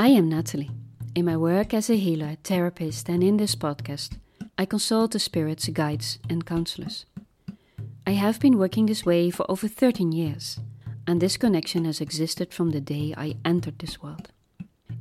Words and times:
I 0.00 0.10
am 0.10 0.28
Nathalie. 0.28 0.70
In 1.16 1.24
my 1.24 1.36
work 1.36 1.74
as 1.74 1.90
a 1.90 1.96
healer, 1.96 2.36
therapist, 2.44 3.08
and 3.08 3.20
in 3.20 3.36
this 3.36 3.56
podcast, 3.56 4.16
I 4.56 4.64
consult 4.64 5.10
the 5.10 5.18
spirits, 5.18 5.66
guides, 5.70 6.20
and 6.30 6.46
counselors. 6.46 7.04
I 8.06 8.12
have 8.12 8.38
been 8.38 8.58
working 8.58 8.86
this 8.86 9.04
way 9.04 9.30
for 9.30 9.44
over 9.50 9.66
13 9.66 10.12
years, 10.12 10.60
and 11.04 11.20
this 11.20 11.36
connection 11.36 11.84
has 11.84 12.00
existed 12.00 12.54
from 12.54 12.70
the 12.70 12.80
day 12.80 13.12
I 13.16 13.38
entered 13.44 13.80
this 13.80 14.00
world. 14.00 14.30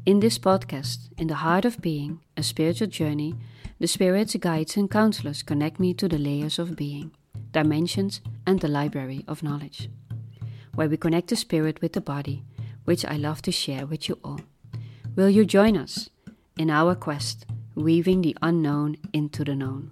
In 0.08 0.20
this 0.20 0.40
podcast, 0.40 1.12
In 1.16 1.28
the 1.28 1.44
Heart 1.46 1.66
of 1.66 1.80
Being, 1.80 2.22
a 2.36 2.42
spiritual 2.42 2.88
journey, 2.88 3.36
the 3.80 3.86
spirits, 3.86 4.36
guides, 4.38 4.78
and 4.78 4.90
counselors 4.90 5.44
connect 5.44 5.80
me 5.80 5.94
to 5.94 6.08
the 6.08 6.18
layers 6.18 6.58
of 6.58 6.76
being, 6.76 7.12
dimensions, 7.52 8.20
and 8.48 8.62
the 8.62 8.68
library 8.68 9.24
of 9.28 9.44
knowledge, 9.44 9.92
where 10.74 10.90
we 10.90 10.98
connect 10.98 11.28
the 11.28 11.36
spirit 11.36 11.84
with 11.84 11.94
the 11.94 12.02
body, 12.02 12.44
which 12.86 13.06
I 13.06 13.18
love 13.18 13.44
to 13.44 13.52
share 13.52 13.86
with 13.86 14.10
you 14.10 14.18
all. 14.24 14.40
Will 15.18 15.32
you 15.32 15.46
join 15.46 15.76
us 15.76 16.12
in 16.60 16.70
our 16.70 16.94
quest, 16.94 17.48
weaving 17.74 18.22
the 18.22 18.38
unknown 18.44 18.98
into 19.14 19.44
the 19.44 19.56
known? 19.56 19.90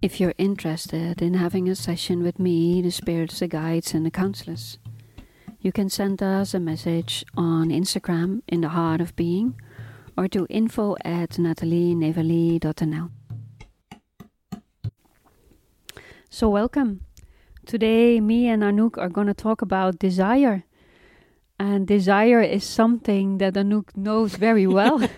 If 0.00 0.18
you're 0.18 0.32
interested 0.38 1.20
in 1.20 1.34
having 1.34 1.68
a 1.68 1.74
session 1.74 2.22
with 2.22 2.38
me, 2.38 2.80
the 2.80 2.90
spirits, 2.90 3.40
the 3.40 3.46
guides, 3.46 3.92
and 3.92 4.06
the 4.06 4.10
counselors, 4.10 4.78
you 5.60 5.70
can 5.70 5.90
send 5.90 6.22
us 6.22 6.54
a 6.54 6.60
message 6.60 7.26
on 7.36 7.68
Instagram 7.68 8.40
in 8.48 8.62
the 8.62 8.70
heart 8.70 9.02
of 9.02 9.14
being 9.16 9.54
or 10.16 10.26
to 10.28 10.46
info 10.48 10.96
at 11.04 11.32
nathalienevali.nl. 11.32 13.10
So, 16.30 16.48
welcome. 16.48 17.04
Today, 17.66 18.18
me 18.18 18.48
and 18.48 18.62
Anouk 18.62 18.96
are 18.96 19.10
going 19.10 19.26
to 19.26 19.34
talk 19.34 19.60
about 19.60 19.98
desire. 19.98 20.64
And 21.62 21.86
desire 21.86 22.40
is 22.40 22.64
something 22.64 23.38
that 23.38 23.54
Anouk 23.54 23.96
knows 23.96 24.34
very 24.34 24.66
well. 24.66 25.00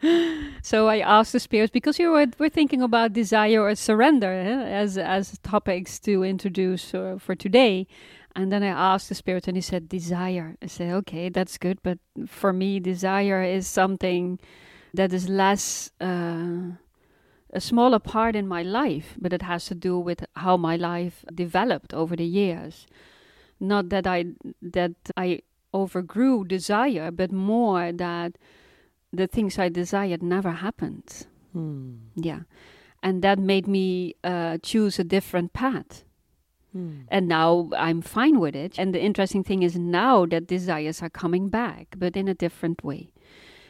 so 0.62 0.88
I 0.88 1.00
asked 1.00 1.34
the 1.34 1.40
spirits 1.40 1.70
because 1.70 1.98
you 1.98 2.10
were, 2.12 2.26
were 2.38 2.48
thinking 2.48 2.80
about 2.80 3.12
desire 3.12 3.60
or 3.60 3.74
surrender 3.74 4.32
eh, 4.32 4.80
as 4.82 4.96
as 4.96 5.38
topics 5.42 5.98
to 6.00 6.22
introduce 6.24 6.94
uh, 6.94 7.16
for 7.18 7.34
today. 7.34 7.86
And 8.34 8.50
then 8.50 8.62
I 8.62 8.68
asked 8.68 9.10
the 9.10 9.14
spirit, 9.14 9.46
and 9.46 9.58
he 9.58 9.60
said, 9.60 9.90
Desire. 9.90 10.56
I 10.62 10.68
said, 10.68 10.90
Okay, 10.94 11.28
that's 11.28 11.58
good. 11.58 11.78
But 11.82 11.98
for 12.26 12.54
me, 12.54 12.80
desire 12.80 13.42
is 13.42 13.66
something 13.66 14.40
that 14.94 15.12
is 15.12 15.28
less, 15.28 15.90
uh, 16.00 16.76
a 17.52 17.60
smaller 17.60 17.98
part 17.98 18.34
in 18.34 18.48
my 18.48 18.62
life, 18.62 19.16
but 19.18 19.34
it 19.34 19.42
has 19.42 19.66
to 19.66 19.74
do 19.74 19.98
with 19.98 20.24
how 20.34 20.56
my 20.56 20.76
life 20.76 21.26
developed 21.34 21.92
over 21.92 22.16
the 22.16 22.24
years. 22.24 22.86
Not 23.60 23.88
that 23.88 24.06
I, 24.06 24.26
that 24.62 24.94
I 25.16 25.40
overgrew 25.72 26.44
desire, 26.44 27.10
but 27.10 27.32
more 27.32 27.92
that 27.92 28.36
the 29.12 29.26
things 29.26 29.58
I 29.58 29.68
desired 29.68 30.22
never 30.22 30.52
happened. 30.52 31.26
Hmm. 31.52 31.94
Yeah. 32.14 32.40
And 33.02 33.22
that 33.22 33.38
made 33.38 33.66
me 33.66 34.14
uh, 34.24 34.58
choose 34.62 34.98
a 34.98 35.04
different 35.04 35.52
path. 35.52 36.04
Hmm. 36.72 37.02
And 37.08 37.28
now 37.28 37.70
I'm 37.76 38.02
fine 38.02 38.40
with 38.40 38.54
it. 38.56 38.78
And 38.78 38.94
the 38.94 39.00
interesting 39.00 39.44
thing 39.44 39.62
is 39.62 39.76
now 39.76 40.26
that 40.26 40.46
desires 40.46 41.02
are 41.02 41.10
coming 41.10 41.48
back, 41.48 41.94
but 41.96 42.16
in 42.16 42.28
a 42.28 42.34
different 42.34 42.84
way. 42.84 43.12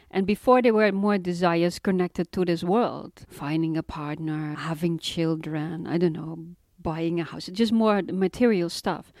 And 0.09 0.25
before 0.25 0.61
there 0.61 0.73
were 0.73 0.91
more 0.91 1.17
desires 1.17 1.79
connected 1.79 2.31
to 2.31 2.45
this 2.45 2.63
world, 2.63 3.25
finding 3.29 3.75
a 3.75 3.83
partner, 3.83 4.55
having 4.55 4.99
children, 4.99 5.85
I 5.85 5.97
don't 5.97 6.13
know, 6.13 6.39
buying 6.81 7.19
a 7.19 7.23
house, 7.23 7.47
just 7.47 7.73
more 7.73 8.01
material 8.01 8.69
stuff. 8.69 9.11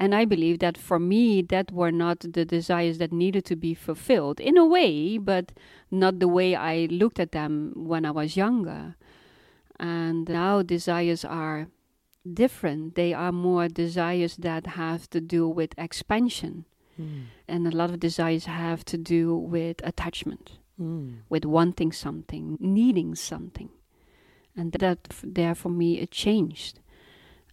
And 0.00 0.14
I 0.14 0.24
believe 0.24 0.60
that 0.60 0.78
for 0.78 0.98
me, 1.00 1.42
that 1.42 1.72
were 1.72 1.90
not 1.90 2.20
the 2.20 2.44
desires 2.44 2.98
that 2.98 3.12
needed 3.12 3.44
to 3.46 3.56
be 3.56 3.74
fulfilled 3.74 4.38
in 4.38 4.56
a 4.56 4.64
way, 4.64 5.18
but 5.18 5.52
not 5.90 6.20
the 6.20 6.28
way 6.28 6.54
I 6.54 6.86
looked 6.90 7.18
at 7.18 7.32
them 7.32 7.72
when 7.74 8.04
I 8.04 8.12
was 8.12 8.36
younger. 8.36 8.94
And 9.80 10.28
now 10.28 10.62
desires 10.62 11.24
are 11.24 11.68
different. 12.32 12.94
They 12.94 13.12
are 13.12 13.32
more 13.32 13.68
desires 13.68 14.36
that 14.36 14.66
have 14.68 15.10
to 15.10 15.20
do 15.20 15.48
with 15.48 15.74
expansion. 15.76 16.64
Hmm. 16.96 17.22
And 17.48 17.66
a 17.66 17.76
lot 17.76 17.90
of 17.90 18.00
desires 18.00 18.44
have 18.46 18.84
to 18.86 18.98
do 18.98 19.34
with 19.36 19.80
attachment, 19.84 20.58
Hmm. 20.76 21.08
with 21.28 21.44
wanting 21.44 21.92
something, 21.92 22.56
needing 22.60 23.14
something. 23.16 23.70
And 24.56 24.72
that 24.72 24.98
f- 25.10 25.24
there 25.26 25.54
for 25.54 25.70
me 25.70 25.98
it 25.98 26.10
changed. 26.10 26.80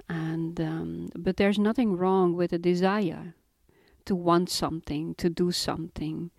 And 0.07 0.59
um, 0.61 1.09
but 1.15 1.37
there's 1.37 1.57
nothing 1.57 1.97
wrong 1.97 2.35
with 2.35 2.53
a 2.53 2.59
desire 2.59 3.35
to 4.05 4.15
want 4.15 4.49
something, 4.49 5.15
to 5.15 5.29
do 5.29 5.51
something. 5.51 6.31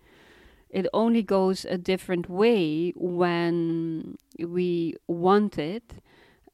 It 0.69 0.87
only 0.93 1.23
goes 1.23 1.65
a 1.65 1.77
different 1.77 2.29
way 2.29 2.93
when 2.95 4.17
we 4.39 4.95
want 5.07 5.57
it 5.57 5.93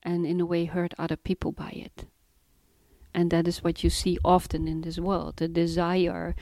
and 0.03 0.25
in 0.25 0.41
a 0.41 0.45
way 0.45 0.65
hurt 0.65 0.93
other 0.97 1.15
people 1.15 1.51
by 1.51 1.69
it. 1.69 2.05
And 3.13 3.29
that 3.31 3.47
is 3.47 3.63
what 3.63 3.83
you 3.83 3.89
see 3.89 4.17
often 4.25 4.67
in 4.67 4.81
this 4.81 4.97
world. 4.99 5.37
The 5.37 5.47
desire, 5.47 6.35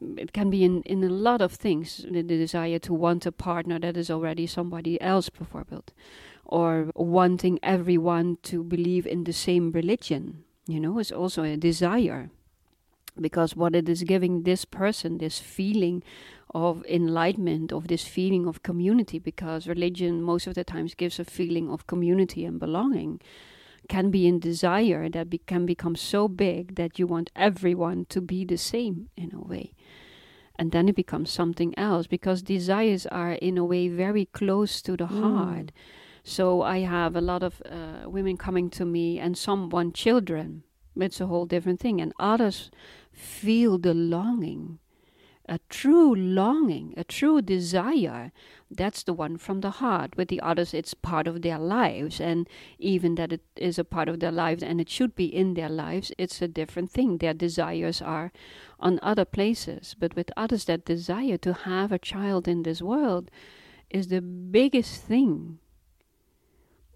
it 0.00 0.32
can 0.32 0.50
be 0.50 0.64
in, 0.64 0.82
in 0.82 1.02
a 1.02 1.08
lot 1.08 1.40
of 1.40 1.52
things. 1.52 2.06
The, 2.08 2.22
desire 2.22 2.78
to 2.80 2.94
want 2.94 3.26
a 3.26 3.32
partner 3.32 3.78
that 3.80 3.96
is 3.96 4.10
already 4.10 4.46
somebody 4.46 5.00
else, 5.00 5.28
bijvoorbeeld. 5.28 5.92
Or 6.52 6.92
wanting 6.94 7.58
everyone 7.62 8.36
to 8.42 8.62
believe 8.62 9.06
in 9.06 9.24
the 9.24 9.32
same 9.32 9.72
religion, 9.72 10.44
you 10.66 10.80
know, 10.80 10.98
is 10.98 11.10
also 11.10 11.44
a 11.44 11.56
desire. 11.56 12.28
Because 13.18 13.56
what 13.56 13.74
it 13.74 13.88
is 13.88 14.02
giving 14.02 14.42
this 14.42 14.66
person, 14.66 15.16
this 15.16 15.38
feeling 15.38 16.02
of 16.54 16.84
enlightenment, 16.84 17.72
of 17.72 17.88
this 17.88 18.04
feeling 18.04 18.46
of 18.46 18.62
community, 18.62 19.18
because 19.18 19.66
religion 19.66 20.20
most 20.20 20.46
of 20.46 20.52
the 20.52 20.64
times 20.64 20.94
gives 20.94 21.18
a 21.18 21.24
feeling 21.24 21.70
of 21.70 21.86
community 21.86 22.44
and 22.44 22.60
belonging, 22.60 23.20
can 23.88 24.10
be 24.10 24.26
in 24.26 24.38
desire 24.38 25.08
that 25.08 25.30
be, 25.30 25.38
can 25.38 25.64
become 25.64 25.96
so 25.96 26.28
big 26.28 26.74
that 26.76 26.98
you 26.98 27.06
want 27.06 27.30
everyone 27.34 28.04
to 28.10 28.20
be 28.20 28.44
the 28.44 28.58
same 28.58 29.08
in 29.16 29.32
a 29.34 29.40
way. 29.40 29.72
And 30.58 30.70
then 30.70 30.88
it 30.88 30.96
becomes 30.96 31.30
something 31.30 31.72
else 31.78 32.06
because 32.06 32.42
desires 32.42 33.06
are 33.06 33.32
in 33.32 33.56
a 33.56 33.64
way 33.64 33.88
very 33.88 34.26
close 34.26 34.82
to 34.82 34.96
the 34.98 35.06
mm. 35.06 35.20
heart. 35.22 35.72
So 36.24 36.62
I 36.62 36.80
have 36.80 37.16
a 37.16 37.20
lot 37.20 37.42
of 37.42 37.60
uh, 37.68 38.08
women 38.08 38.36
coming 38.36 38.70
to 38.70 38.84
me, 38.84 39.18
and 39.18 39.36
some 39.36 39.68
want 39.68 39.94
children. 39.94 40.62
It's 40.94 41.20
a 41.20 41.26
whole 41.26 41.46
different 41.46 41.80
thing. 41.80 42.00
And 42.00 42.12
others 42.18 42.70
feel 43.10 43.78
the 43.78 43.94
longing, 43.94 44.78
a 45.48 45.58
true 45.68 46.14
longing, 46.14 46.94
a 46.96 47.02
true 47.02 47.42
desire. 47.42 48.30
That's 48.70 49.02
the 49.02 49.12
one 49.12 49.36
from 49.36 49.62
the 49.62 49.70
heart. 49.70 50.16
With 50.16 50.28
the 50.28 50.40
others, 50.40 50.72
it's 50.72 50.94
part 50.94 51.26
of 51.26 51.42
their 51.42 51.58
lives. 51.58 52.20
And 52.20 52.48
even 52.78 53.16
that 53.16 53.32
it 53.32 53.42
is 53.56 53.78
a 53.78 53.84
part 53.84 54.08
of 54.08 54.20
their 54.20 54.30
lives 54.30 54.62
and 54.62 54.80
it 54.80 54.88
should 54.88 55.16
be 55.16 55.24
in 55.24 55.54
their 55.54 55.68
lives, 55.68 56.12
it's 56.18 56.40
a 56.40 56.48
different 56.48 56.90
thing. 56.90 57.18
Their 57.18 57.34
desires 57.34 58.00
are 58.00 58.30
on 58.78 59.00
other 59.02 59.24
places. 59.24 59.96
But 59.98 60.14
with 60.14 60.30
others, 60.36 60.66
that 60.66 60.84
desire 60.84 61.38
to 61.38 61.52
have 61.52 61.90
a 61.90 61.98
child 61.98 62.46
in 62.46 62.62
this 62.62 62.80
world 62.80 63.30
is 63.90 64.08
the 64.08 64.20
biggest 64.22 65.02
thing. 65.02 65.58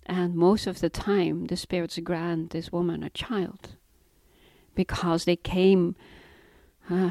And 0.06 0.36
most 0.36 0.68
of 0.68 0.80
the 0.80 0.88
time, 0.88 1.46
the 1.46 1.56
spirits 1.56 1.98
grant 1.98 2.50
this 2.50 2.70
woman 2.70 3.02
a 3.02 3.10
child 3.10 3.76
because 4.74 5.24
they 5.24 5.36
came. 5.36 5.96
Uh, 6.88 7.10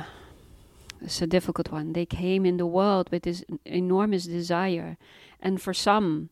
it's 1.02 1.22
a 1.22 1.28
difficult 1.28 1.72
one. 1.72 1.92
They 1.92 2.06
came 2.06 2.46
in 2.46 2.56
the 2.56 2.66
world 2.66 3.10
with 3.12 3.24
this 3.24 3.44
enormous 3.66 4.26
desire, 4.26 4.98
and 5.42 5.62
for 5.62 5.74
some, 5.74 6.30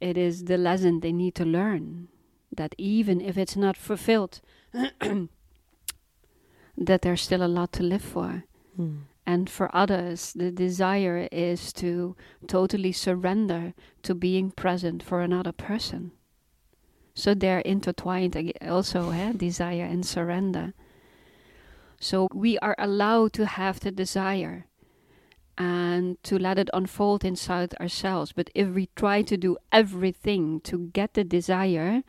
it 0.00 0.18
is 0.18 0.44
the 0.44 0.58
lesson 0.58 1.00
they 1.00 1.12
need 1.12 1.34
to 1.36 1.46
learn 1.46 2.08
that 2.54 2.74
even 2.76 3.22
if 3.22 3.38
it's 3.38 3.56
not 3.56 3.76
fulfilled, 3.76 4.42
that 6.76 7.02
there's 7.02 7.22
still 7.22 7.42
a 7.42 7.48
lot 7.48 7.72
to 7.72 7.82
live 7.82 8.02
for. 8.02 8.44
Hmm. 8.76 8.96
And 9.24 9.48
for 9.48 9.74
others, 9.74 10.32
the 10.32 10.50
desire 10.50 11.28
is 11.30 11.72
to 11.74 12.16
totally 12.48 12.92
surrender 12.92 13.74
to 14.02 14.14
being 14.14 14.50
present 14.50 15.02
for 15.02 15.20
another 15.20 15.52
person. 15.52 16.12
So 17.14 17.34
they're 17.34 17.60
intertwined 17.60 18.52
also, 18.66 19.10
eh? 19.10 19.32
desire 19.32 19.84
and 19.84 20.04
surrender. 20.04 20.74
So 22.00 22.26
we 22.34 22.58
are 22.58 22.74
allowed 22.78 23.32
to 23.34 23.46
have 23.46 23.80
the 23.80 23.92
desire 23.92 24.66
and 25.58 26.20
to 26.24 26.38
let 26.38 26.58
it 26.58 26.70
unfold 26.72 27.24
inside 27.24 27.74
ourselves. 27.74 28.32
But 28.32 28.50
if 28.54 28.68
we 28.68 28.88
try 28.96 29.22
to 29.22 29.36
do 29.36 29.56
everything 29.70 30.60
to 30.62 30.90
get 30.92 31.14
the 31.14 31.22
desire, 31.22 32.02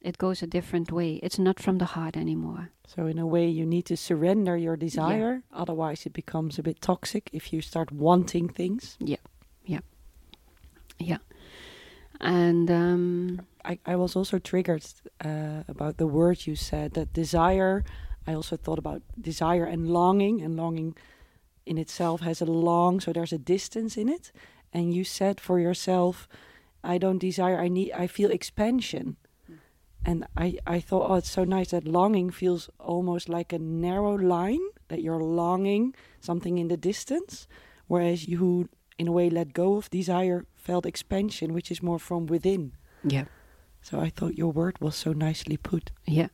it 0.00 0.18
goes 0.18 0.42
a 0.42 0.46
different 0.46 0.92
way. 0.92 1.14
It's 1.22 1.38
not 1.38 1.60
from 1.60 1.78
the 1.78 1.84
heart 1.84 2.16
anymore. 2.16 2.70
So 2.86 3.06
in 3.06 3.18
a 3.18 3.26
way, 3.26 3.48
you 3.48 3.66
need 3.66 3.86
to 3.86 3.96
surrender 3.96 4.56
your 4.56 4.76
desire. 4.76 5.42
Otherwise, 5.52 6.06
it 6.06 6.12
becomes 6.12 6.58
a 6.58 6.62
bit 6.62 6.80
toxic 6.80 7.30
if 7.32 7.52
you 7.52 7.60
start 7.60 7.92
wanting 7.92 8.48
things. 8.48 8.96
Yeah, 9.00 9.16
yeah, 9.64 9.80
yeah. 10.98 11.18
And 12.20 12.70
um, 12.70 13.40
I, 13.64 13.78
I 13.86 13.96
was 13.96 14.16
also 14.16 14.38
triggered 14.38 14.84
uh, 15.24 15.62
about 15.68 15.98
the 15.98 16.06
word 16.06 16.46
you 16.46 16.56
said 16.56 16.94
that 16.94 17.12
desire 17.12 17.84
I 18.28 18.34
also 18.34 18.58
thought 18.58 18.78
about 18.78 19.00
desire 19.18 19.64
and 19.64 19.88
longing, 19.88 20.42
and 20.42 20.54
longing 20.54 20.94
in 21.64 21.78
itself 21.78 22.20
has 22.20 22.42
a 22.42 22.44
long, 22.44 23.00
so 23.00 23.10
there's 23.10 23.32
a 23.32 23.38
distance 23.38 23.96
in 23.96 24.10
it. 24.10 24.32
And 24.70 24.92
you 24.92 25.02
said 25.02 25.40
for 25.40 25.58
yourself, 25.58 26.28
I 26.84 26.98
don't 26.98 27.16
desire, 27.16 27.58
I 27.58 27.68
need, 27.68 27.90
I 27.92 28.06
feel 28.06 28.30
expansion. 28.30 29.16
And 30.04 30.26
I, 30.36 30.58
I 30.66 30.80
thought, 30.80 31.10
oh, 31.10 31.16
it's 31.16 31.30
so 31.30 31.44
nice 31.44 31.70
that 31.70 31.86
longing 31.86 32.30
feels 32.30 32.70
almost 32.78 33.28
like 33.28 33.52
a 33.52 33.58
narrow 33.58 34.14
line, 34.14 34.60
that 34.88 35.02
you're 35.02 35.22
longing 35.22 35.94
something 36.20 36.56
in 36.58 36.68
the 36.68 36.76
distance, 36.76 37.46
whereas 37.88 38.26
you, 38.26 38.68
in 38.98 39.08
a 39.08 39.12
way, 39.12 39.28
let 39.28 39.52
go 39.52 39.76
of 39.76 39.90
desire, 39.90 40.46
felt 40.54 40.86
expansion, 40.86 41.52
which 41.52 41.70
is 41.70 41.82
more 41.82 41.98
from 41.98 42.26
within. 42.26 42.72
Yeah. 43.04 43.24
So 43.82 44.00
I 44.00 44.08
thought 44.08 44.38
your 44.38 44.52
word 44.52 44.80
was 44.80 44.96
so 44.96 45.12
nicely 45.12 45.56
put. 45.56 45.90
Yeah. 46.06 46.28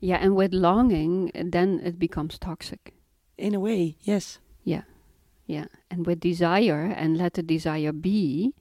Yeah, 0.00 0.16
and 0.16 0.36
with 0.36 0.52
longing, 0.52 1.30
then 1.34 1.80
it 1.84 1.98
becomes 1.98 2.38
toxic. 2.38 2.94
In 3.38 3.54
a 3.54 3.60
way, 3.60 3.96
yes. 4.02 4.38
Yeah. 4.62 4.82
Yeah. 5.46 5.66
And 5.90 6.06
with 6.06 6.20
desire, 6.20 6.92
and 6.96 7.16
let 7.16 7.34
the 7.34 7.42
desire 7.42 7.92
be, 7.92 8.54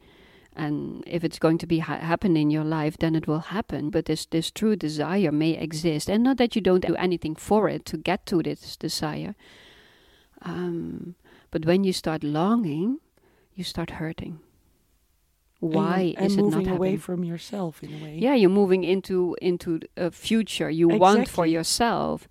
and 0.55 1.03
if 1.07 1.23
it's 1.23 1.39
going 1.39 1.57
to 1.57 1.67
be 1.67 1.79
ha- 1.79 1.97
happen 1.99 2.37
in 2.37 2.51
your 2.51 2.63
life 2.63 2.97
then 2.97 3.15
it 3.15 3.27
will 3.27 3.39
happen. 3.39 3.89
But 3.89 4.05
this 4.05 4.25
this 4.25 4.51
true 4.51 4.75
desire 4.75 5.31
may 5.31 5.51
exist. 5.51 6.09
And 6.09 6.23
not 6.23 6.37
that 6.37 6.55
you 6.55 6.61
don't 6.61 6.85
do 6.85 6.95
anything 6.95 7.35
for 7.35 7.69
it 7.69 7.85
to 7.85 7.97
get 7.97 8.25
to 8.27 8.41
this 8.43 8.77
desire. 8.77 9.35
Um, 10.41 11.15
but 11.51 11.65
when 11.65 11.83
you 11.83 11.93
start 11.93 12.23
longing 12.23 12.99
you 13.55 13.63
start 13.63 13.91
hurting. 13.91 14.39
Why 15.59 16.13
and, 16.17 16.25
is 16.25 16.33
and 16.33 16.39
it 16.39 16.43
moving 16.43 16.65
not 16.65 16.75
away 16.75 16.87
happening? 16.89 16.99
from 16.99 17.23
yourself 17.23 17.81
in 17.83 17.93
a 17.93 18.03
way. 18.03 18.17
yeah 18.19 18.33
you're 18.33 18.49
moving 18.49 18.83
into 18.83 19.37
into 19.41 19.79
a 19.95 20.11
future 20.11 20.69
you 20.69 20.89
want 20.89 21.29
for 21.29 21.45
yourself 21.45 22.27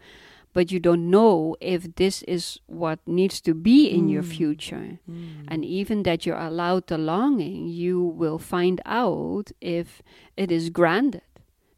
but 0.52 0.70
you 0.70 0.78
don't 0.80 1.10
know 1.10 1.56
if 1.60 1.94
this 1.96 2.22
is 2.24 2.60
what 2.66 2.98
needs 3.06 3.40
to 3.40 3.54
be 3.54 3.86
in 3.88 4.08
your 4.08 4.22
Mm. 4.22 4.36
future 4.36 4.98
Mm. 5.08 5.44
and 5.48 5.64
even 5.64 6.02
that 6.02 6.26
you're 6.26 6.38
allowed 6.50 6.86
the 6.88 6.98
longing, 6.98 7.68
you 7.68 8.00
will 8.02 8.38
find 8.38 8.80
out 8.84 9.50
if 9.60 10.02
it 10.36 10.50
is 10.52 10.70
granted 10.70 11.22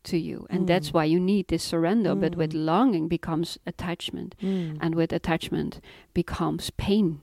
to 0.04 0.18
you. 0.18 0.46
And 0.50 0.66
that's 0.68 0.90
Mm. 0.90 0.94
why 0.94 1.04
you 1.06 1.18
need 1.20 1.48
this 1.48 1.62
surrender. 1.62 2.14
But 2.14 2.36
with 2.36 2.52
Mm. 2.52 2.64
longing 2.66 3.08
becomes 3.08 3.58
attachment. 3.66 4.34
Mm. 4.42 4.76
And 4.80 4.94
with 4.94 5.12
attachment 5.12 5.80
becomes 6.12 6.70
pain 6.76 7.20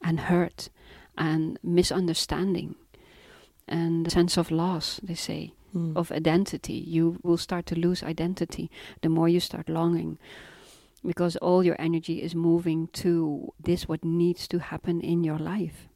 and 0.00 0.20
hurt 0.20 0.70
and 1.18 1.58
misunderstanding 1.62 2.76
and 3.66 4.10
sense 4.10 4.38
of 4.38 4.50
loss, 4.50 5.00
they 5.02 5.14
say, 5.16 5.52
Mm. 5.74 5.94
of 5.96 6.10
identity. 6.10 6.72
You 6.96 7.18
will 7.22 7.36
start 7.36 7.66
to 7.66 7.74
lose 7.74 8.02
identity 8.02 8.70
the 9.02 9.10
more 9.10 9.28
you 9.28 9.40
start 9.40 9.68
longing. 9.68 10.16
Because 11.04 11.36
all 11.36 11.64
your 11.64 11.76
energy 11.78 12.22
is 12.22 12.34
moving 12.34 12.88
to 12.94 13.52
this, 13.58 13.88
what 13.88 14.04
needs 14.04 14.48
to 14.48 14.58
happen 14.58 15.00
in 15.00 15.24
your 15.24 15.38
life. 15.38 15.88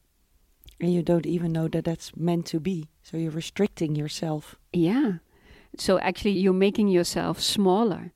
and 0.81 0.93
you 0.93 1.03
don't 1.03 1.27
even 1.27 1.53
know 1.53 1.69
that 1.69 1.85
that's 1.85 2.17
meant 2.17 2.45
to 2.47 2.59
be. 2.59 2.89
So 3.03 3.17
you're 3.17 3.31
restricting 3.31 3.95
yourself. 3.95 4.57
Yeah. 4.73 5.19
So 5.79 5.99
actually, 6.01 6.33
you're 6.33 6.53
making 6.53 6.89
yourself 6.89 7.41
smaller. 7.41 8.13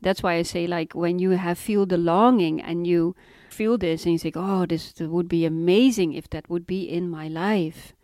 That's 0.00 0.22
why 0.22 0.34
I 0.34 0.42
say, 0.42 0.66
like, 0.66 0.94
when 0.94 1.18
you 1.18 1.30
have 1.30 1.58
feel 1.58 1.86
the 1.86 1.96
longing 1.98 2.60
and 2.60 2.86
you 2.86 3.16
feel 3.50 3.78
this, 3.78 4.04
and 4.04 4.12
you 4.12 4.18
think, 4.18 4.36
"Oh, 4.36 4.64
this 4.66 4.94
would 5.00 5.28
be 5.28 5.44
amazing 5.44 6.12
if 6.12 6.28
that 6.30 6.48
would 6.48 6.66
be 6.66 6.82
in 6.88 7.08
my 7.10 7.26
life." 7.28 7.94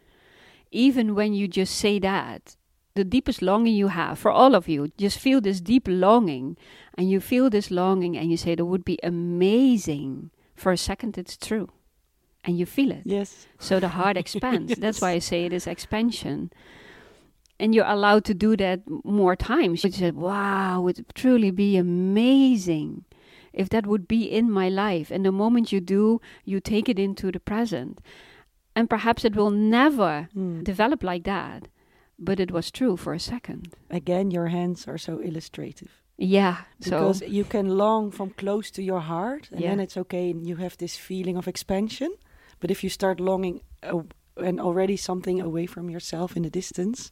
Even 0.73 1.15
when 1.15 1.33
you 1.35 1.47
just 1.49 1.75
say 1.77 1.99
that, 2.01 2.57
the 2.95 3.05
deepest 3.05 3.41
longing 3.43 3.75
you 3.75 3.89
have 3.89 4.19
for 4.19 4.31
all 4.31 4.55
of 4.55 4.69
you, 4.69 4.91
just 4.99 5.19
feel 5.19 5.41
this 5.41 5.61
deep 5.61 5.87
longing, 5.89 6.57
and 6.99 7.09
you 7.11 7.21
feel 7.21 7.49
this 7.51 7.71
longing, 7.71 8.17
and 8.17 8.31
you 8.31 8.37
say, 8.37 8.55
"That 8.55 8.65
would 8.67 8.85
be 8.85 8.99
amazing." 9.03 10.31
For 10.55 10.73
a 10.73 10.77
second, 10.77 11.17
it's 11.17 11.37
true, 11.37 11.69
and 12.45 12.59
you 12.59 12.67
feel 12.67 12.91
it. 12.91 13.03
Yes. 13.05 13.47
So 13.59 13.81
the 13.81 13.89
heart 13.89 14.17
expands. 14.23 14.77
That's 14.77 15.01
why 15.01 15.13
I 15.13 15.19
say 15.21 15.45
it 15.45 15.53
is 15.53 15.67
expansion. 15.67 16.51
And 17.59 17.75
you're 17.75 17.87
allowed 17.87 18.25
to 18.25 18.35
do 18.35 18.57
that 18.57 18.81
more 19.05 19.37
times. 19.37 19.85
You 19.85 19.93
said, 19.93 20.17
wow, 20.17 20.81
it 20.81 20.83
would 20.83 21.15
truly 21.15 21.51
be 21.51 21.77
amazing 21.77 23.05
if 23.53 23.69
that 23.69 23.87
would 23.87 24.09
be 24.09 24.25
in 24.25 24.51
my 24.51 24.69
life. 24.71 25.11
And 25.11 25.25
the 25.27 25.33
moment 25.33 25.71
you 25.71 25.81
do, 25.81 26.21
you 26.45 26.59
take 26.61 26.89
it 26.89 26.99
into 26.99 27.31
the 27.31 27.41
present. 27.41 27.99
And 28.75 28.89
perhaps 28.89 29.25
it 29.27 29.37
will 29.37 29.51
never 29.51 30.29
Mm. 30.35 30.65
develop 30.65 31.03
like 31.03 31.25
that. 31.25 31.69
But 32.23 32.39
it 32.39 32.51
was 32.51 32.71
true 32.71 32.97
for 32.97 33.15
a 33.15 33.19
second. 33.19 33.75
Again, 33.89 34.31
your 34.31 34.49
hands 34.49 34.87
are 34.87 34.99
so 34.99 35.21
illustrative. 35.21 35.89
Yeah. 36.19 36.57
So 36.81 36.91
Because 36.91 37.23
you 37.23 37.45
can 37.45 37.79
long 37.79 38.11
from 38.13 38.31
close 38.31 38.71
to 38.73 38.83
your 38.83 39.01
heart, 39.01 39.49
and 39.51 39.61
Yeah. 39.61 39.71
then 39.71 39.81
it's 39.81 39.97
okay, 39.97 40.31
and 40.31 40.47
you 40.47 40.57
have 40.57 40.77
this 40.77 40.97
feeling 40.97 41.37
of 41.39 41.49
expansion. 41.49 42.11
But 42.61 42.71
if 42.71 42.85
you 42.85 42.91
start 42.91 43.21
longing 43.21 43.63
uh, 43.83 44.03
and 44.37 44.61
already 44.61 44.97
something 44.97 45.41
away 45.41 45.67
from 45.67 45.89
yourself 45.89 46.37
in 46.37 46.43
the 46.43 46.51
distance, 46.51 47.11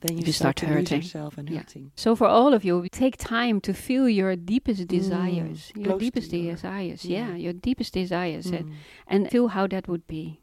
then 0.00 0.18
you, 0.18 0.24
You 0.26 0.32
start, 0.32 0.58
start 0.58 0.72
hurting. 0.72 1.02
yourself 1.02 1.38
and 1.38 1.48
Yeah. 1.48 1.58
hurting. 1.60 1.92
So 1.94 2.16
for 2.16 2.26
all 2.26 2.52
of 2.52 2.64
you, 2.64 2.86
take 2.90 3.16
time 3.16 3.60
to 3.60 3.72
feel 3.72 4.08
your 4.08 4.34
deepest 4.36 4.88
desires. 4.88 5.72
your 5.76 5.86
Mm, 5.86 5.92
to 5.92 5.98
deepest 6.04 6.32
your- 6.32 6.54
desires. 6.54 7.04
yeah. 7.04 7.28
Yeah, 7.28 7.36
your 7.36 7.52
deepest 7.52 7.94
desires. 7.94 8.46
and- 8.46 8.66
Mm. 8.66 8.74
and 9.06 9.30
feel 9.30 9.48
how 9.48 9.66
that 9.68 9.86
would 9.86 10.06
be 10.08 10.40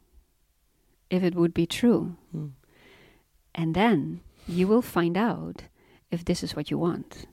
if 1.10 1.22
it 1.22 1.34
would 1.34 1.52
be 1.52 1.66
true. 1.66 2.16
Mm. 2.34 2.52
And 3.54 3.74
then 3.74 4.20
you 4.48 4.66
will 4.66 4.82
find 4.82 5.16
out 5.16 5.64
if 6.10 6.24
this 6.24 6.42
is 6.42 6.54
what 6.56 6.70
you 6.70 6.78
want. 6.78 7.26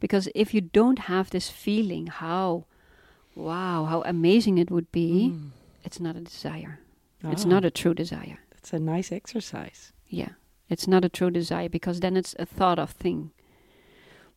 Because 0.00 0.28
if 0.34 0.52
you 0.54 0.60
don't 0.60 1.00
have 1.00 1.30
this 1.30 1.48
feeling, 1.50 2.06
how, 2.06 2.66
wow, 3.34 3.84
how 3.84 4.02
amazing 4.02 4.58
it 4.58 4.70
would 4.70 4.90
be, 4.92 5.30
Mm. 5.32 5.50
it's 5.84 6.00
not 6.00 6.16
a 6.16 6.20
desire. 6.20 6.80
It's 7.24 7.44
Ah, 7.44 7.48
not 7.48 7.64
a 7.64 7.70
true 7.70 7.94
desire. 7.94 8.38
That's 8.50 8.72
a 8.72 8.78
nice 8.78 9.10
exercise. 9.10 9.92
Yeah, 10.08 10.32
it's 10.68 10.86
not 10.86 11.04
a 11.04 11.08
true 11.08 11.30
desire 11.30 11.68
because 11.68 12.00
then 12.00 12.16
it's 12.16 12.34
a 12.38 12.46
thought 12.46 12.78
of 12.78 12.90
thing. 12.90 13.30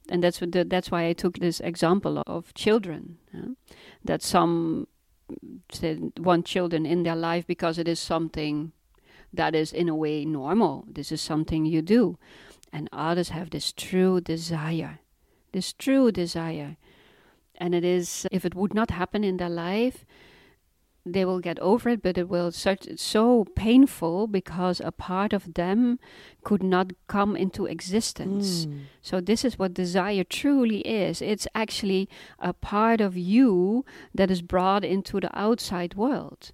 And 0.10 0.24
that's 0.24 0.42
what 0.42 0.52
the, 0.54 0.64
that's 0.64 0.90
why 0.90 1.06
I 1.08 1.14
took 1.14 1.38
this 1.38 1.60
example 1.60 2.24
of 2.26 2.54
children. 2.56 3.18
huh? 3.32 3.54
That 4.04 4.24
some 4.24 4.88
want 6.18 6.46
children 6.46 6.86
in 6.86 7.04
their 7.04 7.16
life 7.16 7.46
because 7.46 7.78
it 7.78 7.88
is 7.88 8.00
something 8.00 8.72
that 9.34 9.56
is 9.56 9.72
in 9.72 9.90
a 9.90 9.96
way 9.96 10.26
normal. 10.26 10.86
This 10.88 11.12
is 11.12 11.22
something 11.22 11.66
you 11.66 11.82
do, 11.82 12.18
and 12.72 12.90
others 12.92 13.30
have 13.30 13.50
this 13.50 13.72
true 13.72 14.22
desire, 14.22 15.00
this 15.52 15.74
true 15.74 16.12
desire, 16.12 16.78
and 17.56 17.76
it 17.76 17.84
is 17.84 18.28
if 18.32 18.46
it 18.46 18.56
would 18.56 18.74
not 18.74 18.92
happen 18.92 19.24
in 19.24 19.38
their 19.38 19.50
life, 19.50 20.06
they 21.06 21.26
will 21.26 21.40
get 21.40 21.60
over 21.60 21.90
it, 21.90 22.02
but 22.02 22.18
it 22.18 22.30
will 22.30 22.52
such 22.52 22.88
so 22.98 23.46
painful 23.56 24.28
because 24.28 24.80
a 24.80 24.92
part 24.92 25.34
of 25.34 25.54
them 25.54 26.00
could 26.44 26.62
not 26.64 26.92
come 27.08 27.36
into 27.36 27.66
existence. 27.66 28.66
Mm. 28.66 28.82
So 29.02 29.22
this 29.22 29.46
is 29.46 29.58
what 29.58 29.74
desire 29.74 30.24
truly 30.24 30.82
is. 30.82 31.22
It's 31.22 31.48
actually 31.56 32.10
a 32.38 32.54
part 32.54 33.02
of 33.02 33.18
you 33.18 33.86
that 34.14 34.30
is 34.30 34.42
brought 34.42 34.84
into 34.84 35.20
the 35.20 35.38
outside 35.38 35.96
world. 35.96 36.52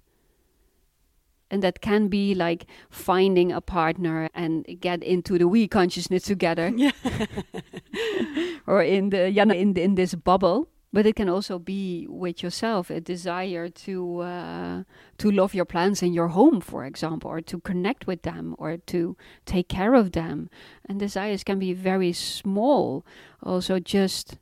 And 1.50 1.62
that 1.62 1.80
can 1.80 2.08
be 2.08 2.34
like 2.34 2.66
finding 2.90 3.52
a 3.52 3.60
partner 3.60 4.28
and 4.34 4.66
get 4.80 5.02
into 5.04 5.38
the 5.38 5.46
we 5.46 5.68
consciousness 5.68 6.24
together, 6.24 6.72
Yeah. 6.74 6.90
or 8.66 8.82
in 8.82 9.10
the 9.10 9.30
yeah, 9.30 9.44
in 9.52 9.74
the, 9.74 9.82
in 9.82 9.94
this 9.94 10.14
bubble. 10.14 10.68
But 10.92 11.04
it 11.04 11.14
can 11.16 11.28
also 11.28 11.58
be 11.58 12.06
with 12.08 12.42
yourself 12.42 12.90
a 12.90 13.00
desire 13.00 13.68
to 13.68 14.20
uh, 14.20 14.82
to 15.18 15.30
love 15.30 15.54
your 15.54 15.64
plants 15.66 16.02
in 16.02 16.12
your 16.14 16.28
home, 16.28 16.60
for 16.60 16.84
example, 16.86 17.30
or 17.30 17.40
to 17.42 17.60
connect 17.60 18.06
with 18.06 18.22
them, 18.22 18.54
or 18.58 18.78
to 18.78 19.16
take 19.44 19.68
care 19.68 19.94
of 19.94 20.12
them. 20.12 20.48
And 20.88 20.98
desires 20.98 21.44
can 21.44 21.58
be 21.58 21.74
very 21.74 22.12
small. 22.12 23.04
Also, 23.42 23.78
just 23.78 24.38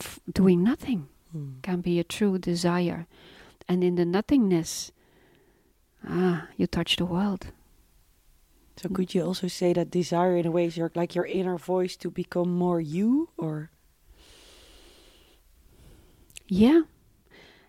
f- 0.00 0.20
doing 0.32 0.62
nothing 0.64 1.08
Mm. 1.34 1.62
can 1.62 1.80
be 1.80 1.98
a 1.98 2.04
true 2.04 2.36
desire. 2.38 3.06
And 3.66 3.82
in 3.82 3.94
the 3.94 4.04
nothingness, 4.04 4.92
ah, 6.08 6.46
you 6.56 6.66
touch 6.66 6.96
the 6.96 7.04
world. 7.04 7.46
So 8.76 8.88
could 8.90 9.14
you 9.14 9.22
also 9.24 9.48
say 9.48 9.72
that 9.72 9.90
desire 9.90 10.36
in 10.36 10.46
a 10.46 10.50
way 10.50 10.66
is 10.66 10.76
your 10.76 10.90
like 10.94 11.14
your 11.14 11.24
inner 11.26 11.56
voice 11.56 11.96
to 11.96 12.10
become 12.10 12.50
more 12.54 12.80
you 12.80 13.30
or 13.38 13.70
Yeah. 16.48 16.82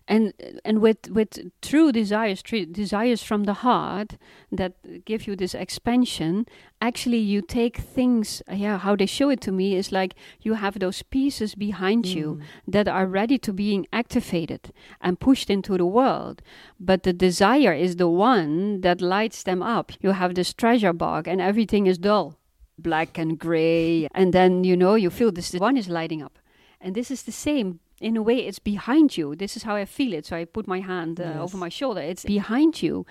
And 0.06 0.34
and 0.64 0.80
with 0.82 1.10
with 1.10 1.30
true 1.62 1.90
desires, 1.90 2.42
desires 2.42 3.22
from 3.22 3.44
the 3.44 3.54
heart 3.54 4.18
that 4.52 4.72
give 5.06 5.26
you 5.26 5.34
this 5.34 5.54
expansion, 5.54 6.44
actually 6.80 7.18
you 7.20 7.40
take 7.40 7.78
things. 7.78 8.42
Yeah, 8.52 8.76
how 8.78 8.96
they 8.96 9.06
show 9.06 9.30
it 9.30 9.40
to 9.42 9.52
me 9.52 9.74
is 9.76 9.92
like 9.92 10.14
you 10.42 10.54
have 10.54 10.78
those 10.78 11.02
pieces 11.02 11.54
behind 11.54 12.04
you 12.06 12.34
Mm. 12.34 12.72
that 12.72 12.86
are 12.88 13.06
ready 13.06 13.38
to 13.38 13.52
being 13.52 13.86
activated 13.92 14.72
and 15.00 15.18
pushed 15.18 15.48
into 15.48 15.78
the 15.78 15.86
world. 15.86 16.42
But 16.78 17.02
the 17.04 17.12
desire 17.14 17.72
is 17.72 17.96
the 17.96 18.08
one 18.08 18.80
that 18.82 19.00
lights 19.00 19.42
them 19.42 19.62
up. 19.62 19.92
You 20.02 20.12
have 20.12 20.34
this 20.34 20.52
treasure 20.52 20.92
bog 20.92 21.26
and 21.28 21.40
everything 21.40 21.86
is 21.86 21.98
dull. 21.98 22.34
black 22.76 23.18
and 23.18 23.38
gray. 23.38 24.08
And 24.12 24.32
then, 24.32 24.64
you 24.64 24.76
know, 24.76 24.96
you 24.96 25.08
feel 25.10 25.30
this 25.32 25.52
one 25.54 25.76
is 25.78 25.88
lighting 25.88 26.22
up. 26.24 26.38
And 26.80 26.94
this 26.94 27.08
is 27.10 27.22
the 27.22 27.30
same. 27.32 27.78
In 28.04 28.16
a 28.16 28.22
way, 28.22 28.38
it's 28.48 28.58
behind 28.60 29.16
you. 29.18 29.34
This 29.36 29.56
is 29.56 29.62
how 29.62 29.76
I 29.82 29.86
feel 29.86 30.12
it. 30.12 30.26
So 30.26 30.36
I 30.36 30.44
put 30.44 30.66
my 30.66 30.80
hand 30.80 31.18
uh, 31.20 31.24
Yes. 31.24 31.36
over 31.44 31.56
my 31.56 31.70
shoulder. 31.70 32.02
It's 32.02 32.24
behind 32.24 32.82
you. 32.82 33.04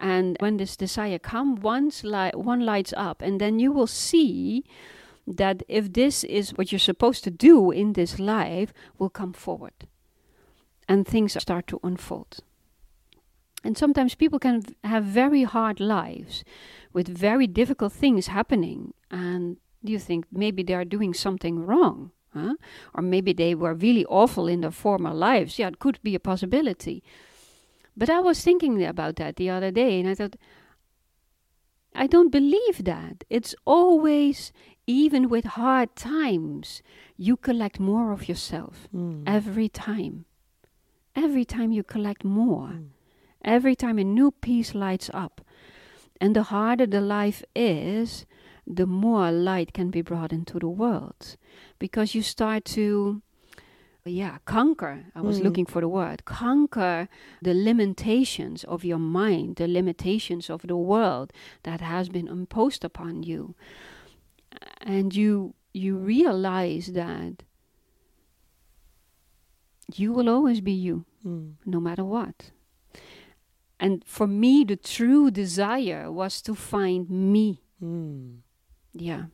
And 0.00 0.36
when 0.40 0.56
this 0.56 0.76
desire 0.76 1.18
come, 1.20 1.48
once 1.62 2.02
li- 2.14 2.32
one 2.34 2.62
lights 2.72 2.92
up, 2.96 3.22
and 3.22 3.40
then 3.40 3.60
you 3.60 3.70
will 3.76 3.86
see 3.86 4.64
that 5.36 5.62
if 5.68 5.92
this 5.92 6.24
is 6.24 6.50
what 6.56 6.72
you're 6.72 6.88
supposed 6.92 7.22
to 7.24 7.30
do 7.30 7.70
in 7.70 7.92
this 7.92 8.18
life, 8.18 8.72
will 8.98 9.10
come 9.10 9.32
forward, 9.32 9.86
and 10.88 11.06
things 11.06 11.40
start 11.40 11.66
to 11.68 11.78
unfold. 11.84 12.38
And 13.64 13.78
sometimes 13.78 14.16
people 14.16 14.38
can 14.40 14.62
v- 14.62 14.74
have 14.82 15.04
very 15.04 15.44
hard 15.44 15.78
lives 15.78 16.42
with 16.92 17.06
very 17.08 17.46
difficult 17.46 17.92
things 17.92 18.26
happening, 18.26 18.92
and 19.08 19.56
you 19.82 19.98
think 20.00 20.24
maybe 20.32 20.64
they 20.64 20.74
are 20.74 20.84
doing 20.96 21.14
something 21.14 21.64
wrong, 21.64 22.10
huh? 22.34 22.54
or 22.94 23.02
maybe 23.02 23.32
they 23.32 23.54
were 23.54 23.74
really 23.74 24.04
awful 24.06 24.46
in 24.48 24.60
their 24.62 24.70
former 24.70 25.12
lives. 25.14 25.58
Yeah, 25.58 25.68
it 25.68 25.78
could 25.78 25.98
be 26.02 26.14
a 26.14 26.20
possibility. 26.20 27.02
But 27.96 28.08
I 28.10 28.20
was 28.20 28.42
thinking 28.42 28.82
about 28.84 29.16
that 29.16 29.36
the 29.36 29.50
other 29.50 29.70
day, 29.70 30.00
and 30.00 30.08
I 30.08 30.14
thought, 30.14 30.36
I 31.94 32.06
don't 32.06 32.30
believe 32.32 32.84
that. 32.84 33.24
It's 33.28 33.54
always, 33.66 34.52
even 34.86 35.28
with 35.28 35.44
hard 35.44 35.94
times, 35.94 36.82
you 37.16 37.36
collect 37.36 37.78
more 37.78 38.12
of 38.12 38.28
yourself 38.28 38.88
Mm. 38.94 39.24
every 39.26 39.68
time. 39.68 40.24
Every 41.14 41.44
time 41.44 41.70
you 41.72 41.82
collect 41.82 42.24
more. 42.24 42.68
Mm. 42.68 42.88
Every 43.44 43.74
time 43.76 43.98
a 43.98 44.04
new 44.04 44.30
piece 44.30 44.74
lights 44.74 45.10
up. 45.12 45.42
And 46.20 46.34
the 46.34 46.44
harder 46.44 46.86
the 46.86 47.00
life 47.02 47.42
is, 47.54 48.24
the 48.66 48.86
more 48.86 49.30
light 49.32 49.72
can 49.72 49.90
be 49.90 50.02
brought 50.02 50.32
into 50.32 50.58
the 50.58 50.68
world. 50.68 51.36
Because 51.78 52.14
you 52.14 52.22
start 52.22 52.64
to, 52.66 53.22
yeah, 54.04 54.38
conquer. 54.44 55.06
I 55.14 55.20
was 55.20 55.40
Mm. 55.40 55.44
looking 55.44 55.66
for 55.66 55.80
the 55.80 55.88
word. 55.88 56.24
Conquer 56.24 57.08
the 57.40 57.54
limitations 57.54 58.64
of 58.64 58.84
your 58.84 58.98
mind, 59.00 59.56
the 59.56 59.66
limitations 59.68 60.48
of 60.50 60.62
the 60.62 60.76
world 60.76 61.32
that 61.64 61.80
has 61.80 62.08
been 62.08 62.28
imposed 62.28 62.84
upon 62.84 63.22
you. 63.22 63.54
And 64.80 65.14
you 65.14 65.54
you 65.74 65.96
realize 65.96 66.92
that 66.92 67.44
you 69.94 70.12
will 70.12 70.28
always 70.28 70.60
be 70.60 70.72
you 70.72 71.04
Mm. 71.24 71.54
no 71.64 71.80
matter 71.80 72.04
what. 72.04 72.50
And 73.80 74.04
for 74.04 74.26
me, 74.26 74.64
the 74.64 74.76
true 74.76 75.30
desire 75.30 76.10
was 76.12 76.42
to 76.42 76.54
find 76.54 77.08
me. 77.10 77.62
Mm. 77.82 78.41
Yeah. 78.94 79.24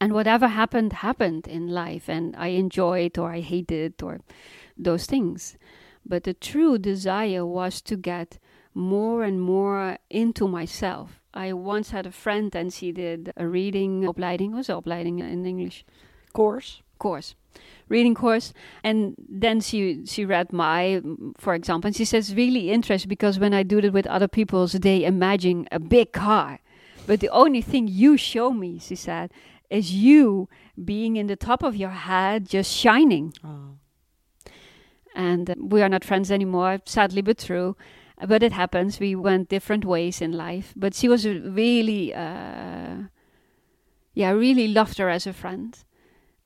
And 0.00 0.12
whatever 0.14 0.48
happened, 0.48 0.94
happened 0.94 1.46
in 1.46 1.68
life, 1.68 2.08
and 2.08 2.34
I 2.36 2.48
enjoyed 2.48 3.18
or 3.18 3.30
I 3.30 3.40
hated 3.40 4.02
or 4.02 4.20
those 4.76 5.04
things. 5.06 5.58
But 6.06 6.24
the 6.24 6.32
true 6.32 6.78
desire 6.78 7.44
was 7.44 7.82
to 7.82 7.96
get 7.96 8.38
more 8.72 9.24
and 9.24 9.40
more 9.40 9.98
into 10.08 10.48
myself. 10.48 11.20
I 11.34 11.52
once 11.52 11.90
had 11.90 12.06
a 12.06 12.12
friend 12.12 12.54
and 12.54 12.72
she 12.72 12.92
did 12.92 13.32
a 13.36 13.46
reading 13.46 14.02
opleiding, 14.02 14.52
was 14.52 14.68
opleiding 14.68 15.20
in 15.20 15.46
English? 15.46 15.84
Course. 16.32 16.82
course 16.98 17.34
reading 17.88 18.14
course 18.14 18.52
and 18.84 19.16
then 19.28 19.60
she 19.60 20.04
she 20.06 20.24
read 20.24 20.52
my 20.52 21.02
for 21.36 21.54
example 21.54 21.88
and 21.88 21.96
she 21.96 22.04
says 22.04 22.34
really 22.34 22.70
interesting 22.70 23.08
because 23.08 23.38
when 23.38 23.52
i 23.52 23.62
do 23.64 23.78
it 23.78 23.92
with 23.92 24.06
other 24.06 24.28
people 24.28 24.66
they 24.68 25.04
imagine 25.04 25.66
a 25.72 25.80
big 25.80 26.12
car 26.12 26.60
but 27.06 27.20
the 27.20 27.28
only 27.30 27.62
thing 27.62 27.88
you 27.88 28.16
show 28.16 28.50
me 28.52 28.78
she 28.78 28.94
said 28.96 29.30
is 29.68 29.92
you 29.92 30.48
being 30.84 31.16
in 31.16 31.26
the 31.26 31.36
top 31.36 31.62
of 31.62 31.76
your 31.76 31.90
head 31.90 32.48
just 32.48 32.72
shining. 32.72 33.32
Oh. 33.44 33.76
and 35.14 35.50
uh, 35.50 35.54
we 35.58 35.82
are 35.82 35.88
not 35.88 36.04
friends 36.04 36.30
anymore 36.30 36.80
sadly 36.84 37.22
but 37.22 37.38
true. 37.38 37.76
But 38.26 38.42
it 38.42 38.52
happens 38.52 39.00
we 39.00 39.14
went 39.14 39.48
different 39.48 39.84
ways 39.84 40.20
in 40.20 40.32
life. 40.32 40.74
But 40.76 40.94
she 40.94 41.08
was 41.08 41.26
really 41.26 42.12
uh, 42.14 43.04
yeah 44.14 44.28
I 44.28 44.32
really 44.32 44.68
loved 44.68 44.98
her 44.98 45.08
as 45.08 45.26
a 45.26 45.32
friend. 45.32 45.76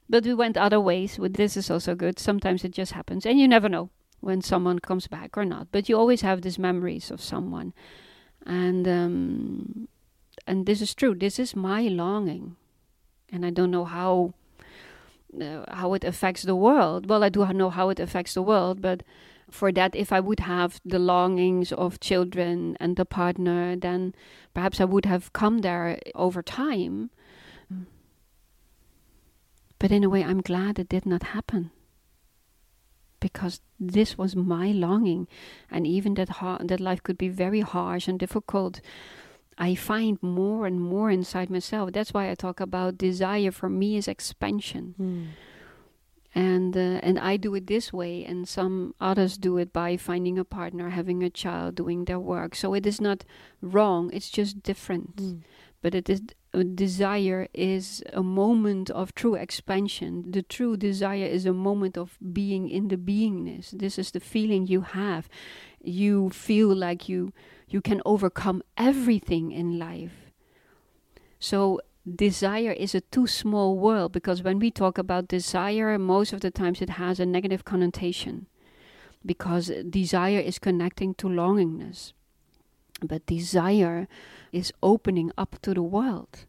But 0.08 0.24
we 0.24 0.34
went 0.34 0.56
other 0.56 0.80
ways 0.80 1.18
with 1.18 1.34
this 1.34 1.56
is 1.56 1.70
also 1.70 1.94
good. 1.94 2.18
Sometimes 2.18 2.62
it 2.64 2.72
just 2.72 2.92
happens 2.92 3.26
and 3.26 3.40
you 3.40 3.48
never 3.48 3.68
know 3.68 3.90
when 4.20 4.40
someone 4.42 4.78
comes 4.78 5.06
back 5.08 5.36
or 5.36 5.44
not. 5.44 5.68
But 5.72 5.88
you 5.88 5.98
always 5.98 6.20
have 6.22 6.42
these 6.42 6.58
memories 6.58 7.10
of 7.10 7.20
someone. 7.20 7.72
And 8.46 8.86
um, 8.86 9.88
and 10.46 10.66
this 10.66 10.80
is 10.80 10.94
true 10.94 11.14
this 11.14 11.38
is 11.38 11.56
my 11.56 11.82
longing 11.82 12.56
and 13.30 13.44
i 13.44 13.50
don't 13.50 13.70
know 13.70 13.84
how 13.84 14.34
uh, 15.40 15.64
how 15.68 15.94
it 15.94 16.04
affects 16.04 16.42
the 16.42 16.54
world. 16.54 17.08
Well, 17.08 17.24
I 17.24 17.28
do 17.28 17.44
know 17.52 17.70
how 17.70 17.88
it 17.88 17.98
affects 17.98 18.34
the 18.34 18.42
world, 18.42 18.80
but 18.80 19.02
for 19.50 19.72
that, 19.72 19.96
if 19.96 20.12
I 20.12 20.20
would 20.20 20.40
have 20.40 20.80
the 20.84 20.98
longings 20.98 21.72
of 21.72 22.00
children 22.00 22.76
and 22.78 22.96
the 22.96 23.04
partner, 23.04 23.76
then 23.76 24.14
perhaps 24.52 24.80
I 24.80 24.84
would 24.84 25.06
have 25.06 25.32
come 25.32 25.58
there 25.58 25.98
over 26.14 26.42
time. 26.42 27.10
But 29.78 29.90
in 29.90 30.04
a 30.04 30.08
way, 30.08 30.22
I'm 30.22 30.40
glad 30.40 30.78
it 30.78 30.88
did 30.88 31.04
not 31.04 31.24
happen. 31.24 31.70
Because 33.20 33.60
this 33.80 34.16
was 34.16 34.36
my 34.36 34.68
longing, 34.68 35.26
and 35.70 35.86
even 35.86 36.14
that 36.14 36.28
har- 36.28 36.60
that 36.64 36.80
life 36.80 37.02
could 37.02 37.18
be 37.18 37.28
very 37.28 37.60
harsh 37.60 38.06
and 38.06 38.18
difficult. 38.18 38.80
I 39.58 39.74
find 39.74 40.18
more 40.22 40.66
and 40.66 40.80
more 40.80 41.10
inside 41.10 41.50
myself. 41.50 41.92
That's 41.92 42.12
why 42.12 42.30
I 42.30 42.34
talk 42.34 42.60
about 42.60 42.98
desire. 42.98 43.50
For 43.52 43.68
me, 43.68 43.96
is 43.96 44.08
expansion 44.08 44.94
Mm. 44.98 45.26
and 46.34 46.76
uh, 46.76 46.98
and 47.02 47.18
I 47.18 47.36
do 47.36 47.54
it 47.54 47.66
this 47.66 47.92
way, 47.92 48.24
and 48.24 48.48
some 48.48 48.94
others 49.00 49.38
do 49.38 49.56
it 49.58 49.72
by 49.72 49.96
finding 49.96 50.38
a 50.38 50.44
partner, 50.44 50.90
having 50.90 51.22
a 51.22 51.30
child, 51.30 51.76
doing 51.76 52.04
their 52.06 52.18
work. 52.18 52.54
So 52.56 52.74
it 52.74 52.86
is 52.86 53.00
not 53.00 53.24
wrong; 53.60 54.10
it's 54.12 54.30
just 54.30 54.62
different. 54.62 55.16
Mm. 55.16 55.40
But 55.82 55.94
it 55.94 56.08
is 56.08 56.22
a 56.54 56.64
desire 56.64 57.46
is 57.52 58.02
a 58.12 58.22
moment 58.22 58.88
of 58.90 59.14
true 59.14 59.34
expansion. 59.34 60.24
The 60.30 60.42
true 60.42 60.76
desire 60.76 61.26
is 61.26 61.46
a 61.46 61.52
moment 61.52 61.98
of 61.98 62.18
being 62.32 62.68
in 62.70 62.88
the 62.88 62.96
beingness. 62.96 63.70
This 63.70 63.98
is 63.98 64.10
the 64.10 64.20
feeling 64.20 64.66
you 64.66 64.80
have. 64.80 65.28
You 65.82 66.30
feel 66.30 66.74
like 66.74 67.08
you 67.08 67.32
you 67.68 67.80
can 67.80 68.00
overcome 68.04 68.62
everything 68.76 69.52
in 69.52 69.78
life. 69.78 70.32
So 71.38 71.80
desire 72.04 72.72
is 72.72 72.94
a 72.94 73.00
too 73.00 73.26
small 73.26 73.78
world 73.78 74.12
because 74.12 74.42
when 74.42 74.58
we 74.58 74.70
talk 74.70 74.98
about 74.98 75.28
desire, 75.28 75.98
most 75.98 76.32
of 76.32 76.40
the 76.40 76.50
times 76.50 76.80
it 76.80 76.90
has 76.90 77.18
a 77.20 77.26
negative 77.26 77.64
connotation 77.64 78.46
because 79.24 79.70
desire 79.88 80.40
is 80.40 80.58
connecting 80.58 81.14
to 81.14 81.26
longingness. 81.28 82.12
But 83.02 83.26
desire 83.26 84.06
is 84.52 84.72
opening 84.82 85.32
up 85.36 85.60
to 85.62 85.74
the 85.74 85.82
world. 85.82 86.46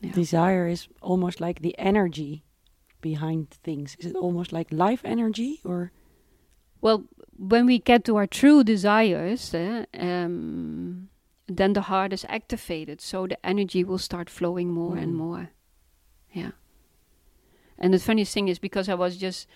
Yeah. 0.00 0.12
Desire 0.12 0.68
is 0.68 0.88
almost 1.02 1.40
like 1.40 1.60
the 1.60 1.78
energy 1.78 2.44
behind 3.00 3.50
things. 3.50 3.96
Is 3.98 4.06
it 4.12 4.16
almost 4.16 4.52
like 4.52 4.68
life 4.72 5.02
energy 5.04 5.60
or? 5.64 5.92
Well, 6.80 7.04
when 7.36 7.66
we 7.66 7.78
get 7.78 8.04
to 8.04 8.16
our 8.16 8.26
true 8.26 8.64
desires, 8.64 9.54
eh, 9.54 9.84
um, 9.98 11.08
then 11.46 11.72
the 11.72 11.82
heart 11.82 12.12
is 12.12 12.24
activated, 12.28 13.00
so 13.00 13.26
the 13.26 13.38
energy 13.44 13.84
will 13.84 13.98
start 13.98 14.30
flowing 14.30 14.70
more 14.70 14.96
and 14.96 15.12
Mm. 15.12 15.16
more. 15.16 15.50
Yeah. 16.32 16.50
And 17.78 17.92
the 17.94 17.98
funniest 17.98 18.34
thing 18.34 18.48
is 18.48 18.58
because 18.58 18.88
I 18.88 18.94
was 18.94 19.16
just, 19.16 19.48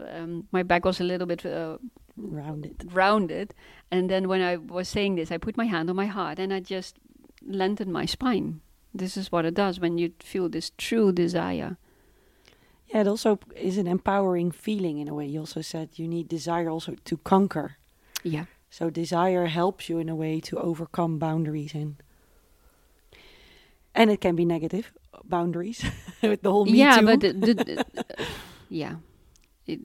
um, 0.00 0.46
my 0.52 0.62
back 0.62 0.84
was 0.84 1.00
a 1.00 1.04
little 1.04 1.26
bit 1.26 1.46
uh, 1.46 1.78
Rounded. 2.16 2.92
rounded, 2.92 3.54
and 3.90 4.08
then 4.10 4.26
when 4.28 4.40
I 4.42 4.56
was 4.56 4.88
saying 4.88 5.14
this, 5.16 5.30
I 5.30 5.38
put 5.38 5.56
my 5.56 5.66
hand 5.66 5.88
on 5.88 5.96
my 5.96 6.06
heart 6.06 6.38
and 6.38 6.52
I 6.52 6.60
just 6.60 6.98
lengthened 7.46 7.92
my 7.92 8.04
spine. 8.06 8.60
This 8.92 9.16
is 9.16 9.30
what 9.30 9.44
it 9.44 9.54
does 9.54 9.78
when 9.80 9.98
you 9.98 10.12
feel 10.20 10.48
this 10.48 10.72
true 10.76 11.12
desire. 11.12 11.76
Yeah, 12.88 13.02
it 13.02 13.06
also 13.06 13.38
is 13.56 13.78
an 13.78 13.86
empowering 13.86 14.50
feeling 14.50 14.98
in 14.98 15.08
a 15.08 15.14
way. 15.14 15.26
You 15.26 15.40
also 15.40 15.60
said 15.60 15.90
you 15.98 16.08
need 16.08 16.28
desire 16.28 16.70
also 16.70 16.94
to 17.04 17.16
conquer. 17.18 17.76
Yeah. 18.22 18.44
So 18.70 18.90
desire 18.90 19.46
helps 19.46 19.88
you 19.88 19.98
in 19.98 20.08
a 20.08 20.14
way 20.16 20.40
to 20.40 20.58
overcome 20.58 21.18
boundaries 21.18 21.74
and 21.74 21.96
and 23.94 24.10
it 24.10 24.20
can 24.20 24.36
be 24.36 24.44
negative 24.44 24.92
uh, 25.12 25.18
boundaries 25.24 25.84
with 26.22 26.42
the 26.42 26.50
whole 26.50 26.64
me 26.64 26.78
yeah, 26.78 27.00
too. 27.00 27.06
but 27.06 27.20
the, 27.20 27.32
the, 27.32 27.54
the- 27.54 27.84
yeah, 28.68 28.96
it, 29.66 29.80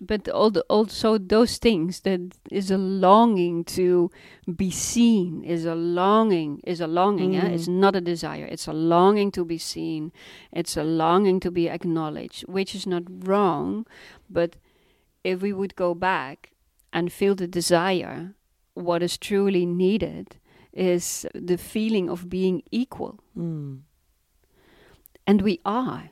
but 0.00 0.28
all 0.28 0.50
the, 0.50 0.62
also 0.68 1.18
those 1.18 1.58
things 1.58 2.00
that 2.00 2.20
is 2.50 2.70
a 2.70 2.78
longing 2.78 3.64
to 3.64 4.10
be 4.56 4.70
seen 4.70 5.42
is 5.42 5.64
a 5.64 5.74
longing 5.74 6.60
is 6.64 6.80
a 6.80 6.86
longing. 6.86 7.34
eh? 7.36 7.42
Mm. 7.42 7.54
It's 7.54 7.68
not 7.68 7.96
a 7.96 8.00
desire. 8.00 8.44
It's 8.44 8.68
a 8.68 8.72
longing 8.72 9.32
to 9.32 9.44
be 9.44 9.58
seen. 9.58 10.12
It's 10.52 10.76
a 10.76 10.84
longing 10.84 11.40
to 11.40 11.50
be 11.50 11.68
acknowledged, 11.68 12.46
which 12.46 12.74
is 12.74 12.86
not 12.86 13.02
wrong. 13.08 13.86
But 14.30 14.56
if 15.24 15.42
we 15.42 15.52
would 15.52 15.74
go 15.74 15.94
back 15.94 16.52
and 16.92 17.12
feel 17.12 17.34
the 17.34 17.48
desire, 17.48 18.34
what 18.74 19.02
is 19.02 19.18
truly 19.18 19.66
needed 19.66 20.36
is 20.72 21.26
the 21.34 21.58
feeling 21.58 22.08
of 22.08 22.30
being 22.30 22.62
equal. 22.70 23.18
Mm. 23.36 23.80
And 25.26 25.42
we 25.42 25.60
are. 25.64 26.10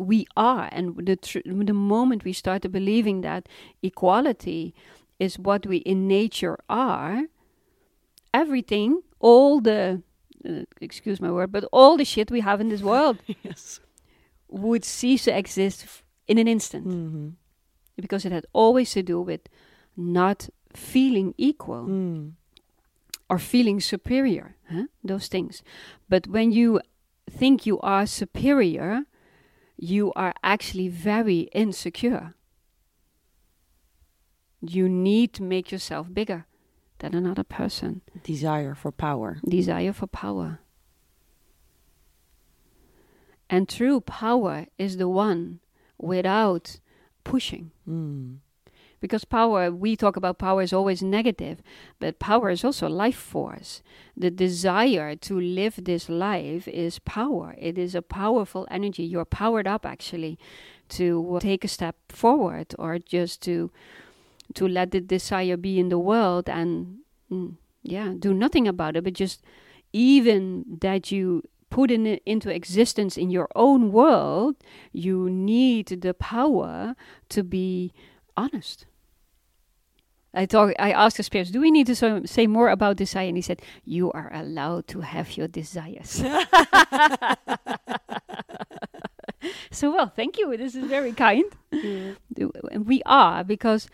We 0.00 0.26
are. 0.36 0.68
And 0.72 0.84
the, 1.08 1.16
tr- 1.16 1.40
the 1.44 1.74
moment 1.74 2.24
we 2.24 2.32
started 2.32 2.70
believing 2.72 3.20
that 3.20 3.48
equality 3.82 4.74
is 5.18 5.38
what 5.38 5.66
we 5.66 5.76
in 5.78 6.08
nature 6.08 6.56
are, 6.68 7.24
everything, 8.32 9.02
all 9.18 9.60
the, 9.60 10.02
uh, 10.48 10.62
excuse 10.80 11.20
my 11.20 11.30
word, 11.30 11.52
but 11.52 11.64
all 11.72 11.96
the 11.96 12.04
shit 12.04 12.30
we 12.30 12.40
have 12.40 12.60
in 12.60 12.68
this 12.68 12.82
world 12.82 13.18
yes. 13.42 13.80
would 14.48 14.84
cease 14.84 15.24
to 15.24 15.36
exist 15.36 15.82
f- 15.84 16.02
in 16.26 16.38
an 16.38 16.48
instant. 16.48 16.86
Mm-hmm. 16.88 17.28
Because 17.96 18.24
it 18.24 18.32
had 18.32 18.46
always 18.52 18.92
to 18.92 19.02
do 19.02 19.20
with 19.20 19.42
not 19.96 20.48
feeling 20.72 21.34
equal 21.36 21.84
Mm. 21.86 22.32
or 23.28 23.38
feeling 23.38 23.80
superior, 23.80 24.56
huh? 24.72 24.84
those 25.04 25.28
things. 25.28 25.62
But 26.08 26.26
when 26.26 26.52
you 26.52 26.80
think 27.30 27.66
you 27.66 27.78
are 27.80 28.06
superior, 28.06 29.04
you 29.80 30.12
are 30.14 30.34
actually 30.42 30.88
very 30.88 31.48
insecure. 31.52 32.34
You 34.60 34.90
need 34.90 35.32
to 35.34 35.42
make 35.42 35.72
yourself 35.72 36.12
bigger 36.12 36.46
than 36.98 37.14
another 37.14 37.44
person. 37.44 38.02
Desire 38.22 38.74
for 38.74 38.92
power. 38.92 39.38
Desire 39.48 39.94
for 39.94 40.06
power. 40.06 40.60
And 43.48 43.68
true 43.68 44.02
power 44.02 44.66
is 44.76 44.98
the 44.98 45.08
one 45.08 45.60
without 45.96 46.78
pushing. 47.24 47.72
Mm. 47.88 48.40
Because 49.00 49.24
power, 49.24 49.70
we 49.70 49.96
talk 49.96 50.16
about 50.16 50.38
power 50.38 50.60
is 50.60 50.72
always 50.72 51.02
negative, 51.02 51.62
but 51.98 52.18
power 52.18 52.50
is 52.50 52.64
also 52.64 52.88
life 52.88 53.16
force. 53.16 53.82
The 54.16 54.30
desire 54.30 55.16
to 55.16 55.40
live 55.40 55.80
this 55.82 56.08
life 56.08 56.68
is 56.68 56.98
power. 56.98 57.54
It 57.58 57.78
is 57.78 57.94
a 57.94 58.02
powerful 58.02 58.68
energy. 58.70 59.04
You're 59.04 59.24
powered 59.24 59.66
up 59.66 59.86
actually 59.86 60.38
to 60.90 61.38
take 61.40 61.64
a 61.64 61.68
step 61.68 61.96
forward 62.08 62.74
or 62.78 62.98
just 62.98 63.42
to 63.42 63.70
to 64.54 64.66
let 64.66 64.90
the 64.90 65.00
desire 65.00 65.56
be 65.56 65.78
in 65.78 65.90
the 65.90 65.98
world 65.98 66.48
and 66.48 66.98
mm, 67.30 67.54
yeah, 67.82 68.14
do 68.18 68.34
nothing 68.34 68.66
about 68.66 68.96
it, 68.96 69.04
but 69.04 69.12
just 69.12 69.42
even 69.92 70.64
that 70.80 71.12
you 71.12 71.42
put 71.70 71.90
in 71.90 72.06
it 72.06 72.22
into 72.26 72.52
existence 72.52 73.16
in 73.16 73.30
your 73.30 73.48
own 73.54 73.92
world, 73.92 74.56
you 74.92 75.30
need 75.30 75.86
the 75.86 76.12
power 76.12 76.96
to 77.28 77.44
be 77.44 77.92
honest. 78.36 78.86
I 80.32 80.46
talk. 80.46 80.72
I 80.78 80.92
asked 80.92 81.16
the 81.16 81.22
spirits, 81.22 81.50
"Do 81.50 81.60
we 81.60 81.70
need 81.70 81.86
to 81.88 81.96
so, 81.96 82.22
say 82.24 82.46
more 82.46 82.70
about 82.70 82.96
desire?" 82.96 83.26
And 83.26 83.36
he 83.36 83.42
said, 83.42 83.60
"You 83.84 84.12
are 84.12 84.30
allowed 84.32 84.86
to 84.88 85.00
have 85.00 85.36
your 85.36 85.48
desires." 85.48 86.22
so 89.70 89.90
well, 89.90 90.08
thank 90.08 90.38
you. 90.38 90.56
This 90.56 90.74
is 90.74 90.84
very 90.86 91.12
kind. 91.12 91.44
Yeah. 91.72 92.12
And 92.70 92.86
we 92.86 93.02
are 93.06 93.42
because 93.42 93.88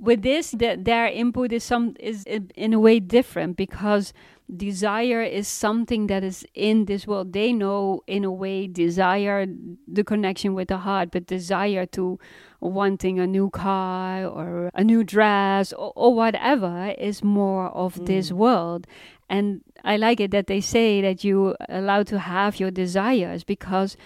with 0.00 0.22
this, 0.22 0.50
the, 0.50 0.76
their 0.78 1.06
input 1.06 1.52
is 1.52 1.62
some 1.62 1.94
is 2.00 2.24
in 2.24 2.72
a 2.72 2.80
way 2.80 2.98
different 2.98 3.56
because 3.56 4.12
desire 4.54 5.22
is 5.22 5.46
something 5.46 6.08
that 6.08 6.24
is 6.24 6.44
in 6.54 6.86
this 6.86 7.06
world. 7.06 7.32
They 7.32 7.52
know 7.52 8.02
in 8.08 8.24
a 8.24 8.32
way 8.32 8.66
desire 8.66 9.46
the 9.86 10.02
connection 10.02 10.54
with 10.54 10.68
the 10.68 10.78
heart, 10.78 11.10
but 11.12 11.26
desire 11.26 11.86
to 11.86 12.18
wanting 12.62 13.18
a 13.18 13.26
new 13.26 13.50
car 13.50 14.24
or 14.24 14.70
a 14.74 14.84
new 14.84 15.02
dress 15.02 15.72
or, 15.72 15.92
or 15.96 16.14
whatever 16.14 16.94
is 16.96 17.22
more 17.24 17.66
of 17.68 18.06
this 18.06 18.30
Mm. 18.30 18.36
world. 18.36 18.86
And 19.28 19.62
I 19.84 19.96
like 19.96 20.20
it 20.20 20.30
that 20.30 20.46
they 20.46 20.60
say 20.60 21.00
that 21.02 21.24
you 21.24 21.56
allowed 21.68 22.06
to 22.08 22.18
have 22.20 22.60
your 22.60 22.70
desires 22.70 23.42
because 23.44 23.96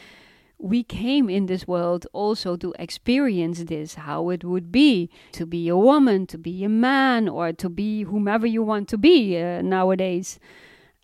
we 0.58 0.82
came 0.82 1.28
in 1.28 1.46
this 1.46 1.68
world 1.68 2.06
also 2.14 2.56
to 2.56 2.72
experience 2.78 3.64
this 3.64 3.94
how 3.96 4.30
it 4.30 4.42
would 4.42 4.72
be 4.72 5.10
to 5.32 5.44
be 5.44 5.68
a 5.68 5.76
woman 5.76 6.26
to 6.26 6.38
be 6.38 6.64
a 6.64 6.68
man 6.68 7.28
or 7.28 7.52
to 7.52 7.68
be 7.68 8.04
whomever 8.04 8.46
you 8.46 8.62
want 8.62 8.88
to 8.88 8.96
be 8.96 9.36
uh, 9.36 9.60
nowadays 9.60 10.38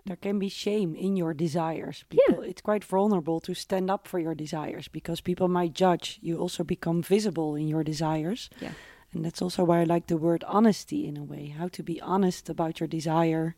There 0.05 0.17
can 0.17 0.38
be 0.41 0.49
shame 0.49 0.95
in 0.97 1.17
your 1.17 1.33
desires. 1.35 2.05
Yeah. 2.11 2.41
It's 2.41 2.61
quite 2.62 2.83
vulnerable 2.85 3.41
to 3.41 3.55
stand 3.55 3.88
up 3.91 4.09
for 4.09 4.19
your 4.19 4.35
desires 4.35 4.88
because 4.88 5.21
people 5.21 5.47
might 5.49 5.75
judge. 5.75 6.19
You 6.23 6.38
also 6.38 6.65
become 6.65 7.03
visible 7.03 7.55
in 7.55 7.69
your 7.69 7.85
desires. 7.85 8.51
Yeah. 8.61 8.73
And 9.12 9.25
that's 9.25 9.41
also 9.43 9.62
why 9.65 9.81
I 9.81 9.85
like 9.85 10.07
the 10.09 10.17
word 10.17 10.43
honesty 10.49 11.07
in 11.07 11.17
a 11.17 11.23
way. 11.23 11.55
How 11.57 11.69
to 11.69 11.83
be 11.85 12.01
honest 12.01 12.49
about 12.51 12.81
your 12.81 12.88
desire. 12.88 13.55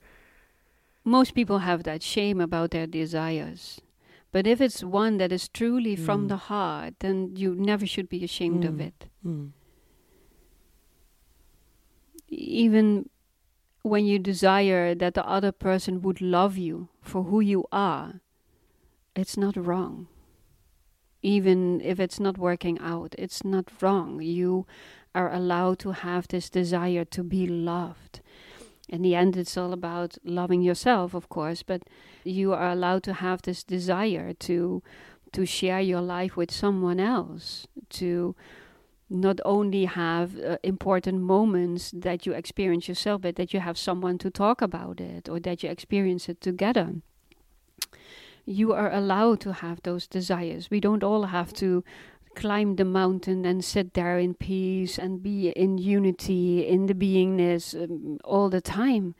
most 1.06 1.34
people 1.34 1.58
have 1.58 1.82
that 1.84 2.02
shame 2.02 2.40
about 2.40 2.70
their 2.70 2.86
desires 2.86 3.78
but 4.32 4.46
if 4.46 4.58
it's 4.58 4.82
one 4.82 5.18
that 5.18 5.30
is 5.30 5.48
truly 5.50 5.94
from 5.94 6.24
Mm. 6.24 6.28
the 6.28 6.36
heart 6.48 6.94
then 7.00 7.36
you 7.36 7.54
never 7.54 7.86
should 7.86 8.08
be 8.08 8.24
ashamed 8.24 8.64
of 8.64 8.74
Mm. 8.76 8.86
it 8.88 8.98
Mm. 9.22 9.50
even 12.30 13.08
when 13.84 14.06
you 14.06 14.18
desire 14.18 14.94
that 14.94 15.12
the 15.12 15.28
other 15.28 15.52
person 15.52 16.00
would 16.00 16.22
love 16.22 16.56
you 16.56 16.88
for 17.02 17.24
who 17.24 17.40
you 17.40 17.66
are, 17.70 18.22
it's 19.14 19.36
not 19.36 19.56
wrong. 19.56 20.08
Even 21.22 21.82
if 21.82 22.00
it's 22.00 22.18
not 22.18 22.38
working 22.38 22.78
out, 22.80 23.14
it's 23.18 23.44
not 23.44 23.70
wrong. 23.82 24.22
You 24.22 24.66
are 25.14 25.30
allowed 25.30 25.78
to 25.80 25.92
have 25.92 26.26
this 26.28 26.48
desire 26.48 27.04
to 27.04 27.22
be 27.22 27.46
loved. 27.46 28.22
In 28.88 29.02
the 29.02 29.14
end, 29.14 29.36
it's 29.36 29.56
all 29.56 29.74
about 29.74 30.16
loving 30.24 30.62
yourself, 30.62 31.12
of 31.12 31.28
course, 31.28 31.62
but 31.62 31.82
you 32.24 32.54
are 32.54 32.70
allowed 32.70 33.02
to 33.02 33.12
have 33.12 33.42
this 33.42 33.62
desire 33.62 34.32
to 34.32 34.82
to 35.32 35.44
share 35.44 35.80
your 35.80 36.00
life 36.00 36.36
with 36.36 36.50
someone 36.50 37.00
else, 37.00 37.66
to 37.90 38.36
not 39.14 39.40
only 39.44 39.84
have 39.84 40.38
uh, 40.38 40.58
important 40.62 41.22
moments 41.22 41.92
that 41.94 42.26
you 42.26 42.32
experience 42.32 42.88
yourself, 42.88 43.22
but 43.22 43.36
that 43.36 43.54
you 43.54 43.60
have 43.60 43.78
someone 43.78 44.18
to 44.18 44.30
talk 44.30 44.60
about 44.60 45.00
it 45.00 45.28
or 45.28 45.38
that 45.40 45.62
you 45.62 45.70
experience 45.70 46.28
it 46.28 46.40
together. 46.40 46.94
You 48.44 48.72
are 48.72 48.92
allowed 48.92 49.40
to 49.40 49.52
have 49.54 49.80
those 49.82 50.06
desires. 50.06 50.68
We 50.70 50.80
don't 50.80 51.04
all 51.04 51.24
have 51.26 51.52
to 51.54 51.84
climb 52.34 52.76
the 52.76 52.84
mountain 52.84 53.44
and 53.44 53.64
sit 53.64 53.94
there 53.94 54.18
in 54.18 54.34
peace 54.34 54.98
and 54.98 55.22
be 55.22 55.50
in 55.50 55.78
unity, 55.78 56.66
in 56.66 56.86
the 56.86 56.94
beingness 56.94 57.74
um, 57.74 58.18
all 58.24 58.50
the 58.50 58.60
time. 58.60 59.14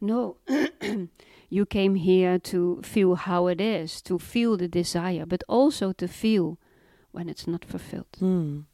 No. 0.00 0.36
you 1.50 1.66
came 1.66 1.96
here 1.96 2.38
to 2.38 2.80
feel 2.82 3.16
how 3.16 3.48
it 3.48 3.60
is, 3.60 4.00
to 4.02 4.18
feel 4.18 4.56
the 4.56 4.68
desire, 4.68 5.26
but 5.26 5.42
also 5.48 5.92
to 5.92 6.06
feel 6.06 6.58
when 7.12 7.28
it's 7.28 7.46
not 7.48 7.64
fulfilled 7.64 8.06
Mm. 8.20 8.64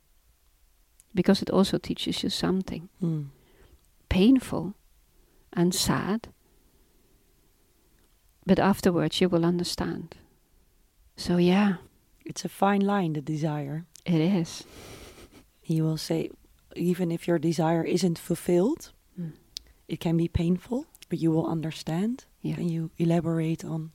Because 1.17 1.43
it 1.43 1.51
also 1.51 1.79
teaches 1.79 2.23
you 2.23 2.31
something 2.31 2.89
Mm. 3.03 3.25
painful 4.09 4.75
and 5.53 5.75
sad. 5.75 6.29
But 8.47 8.59
afterwards, 8.59 9.21
you 9.21 9.29
will 9.29 9.45
understand. 9.45 10.17
So, 11.17 11.37
yeah, 11.39 11.77
It's 12.29 12.45
a 12.45 12.49
fine 12.49 12.81
line, 12.85 13.13
the 13.13 13.21
desire. 13.23 13.85
it 14.05 14.21
is. 14.21 14.65
He 15.63 15.81
will 15.81 15.97
say, 15.99 16.31
even 16.77 17.11
if 17.13 17.27
your 17.29 17.39
desire 17.41 17.85
isn't 17.85 18.19
fulfilled, 18.19 18.93
Mm. 19.19 19.33
it 19.89 20.01
can 20.01 20.17
be 20.17 20.29
painful, 20.29 20.87
but 21.09 21.19
you 21.21 21.31
will 21.33 21.47
understand. 21.47 22.25
Yeah. 22.43 22.57
Can 22.57 22.69
you 22.69 22.91
elaborate 22.99 23.65
on 23.65 23.91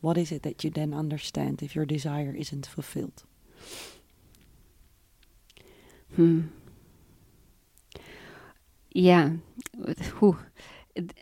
what 0.00 0.16
is 0.16 0.30
it 0.32 0.42
that 0.42 0.62
you 0.64 0.70
then 0.70 0.94
understand 0.94 1.62
if 1.62 1.74
your 1.76 1.86
desire 1.86 2.34
isn't 2.36 2.66
fulfilled? 2.66 3.24
Hmm. 6.16 6.40
Yeah. 8.92 9.32
Whew. 10.18 10.38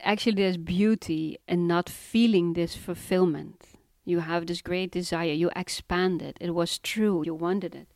Actually, 0.03 0.37
there's 0.37 0.57
beauty 0.57 1.39
in 1.49 1.67
not 1.67 1.89
feeling 1.89 2.53
this 2.53 2.77
fulfillment. 2.77 3.63
You 4.05 4.21
have 4.21 4.47
this 4.47 4.63
great 4.63 4.93
desire, 4.93 5.33
you 5.33 5.51
expand 5.57 6.23
it. 6.23 6.37
It 6.41 6.55
was 6.55 6.79
true, 6.79 7.23
you 7.25 7.35
wanted 7.35 7.75
it. 7.75 7.89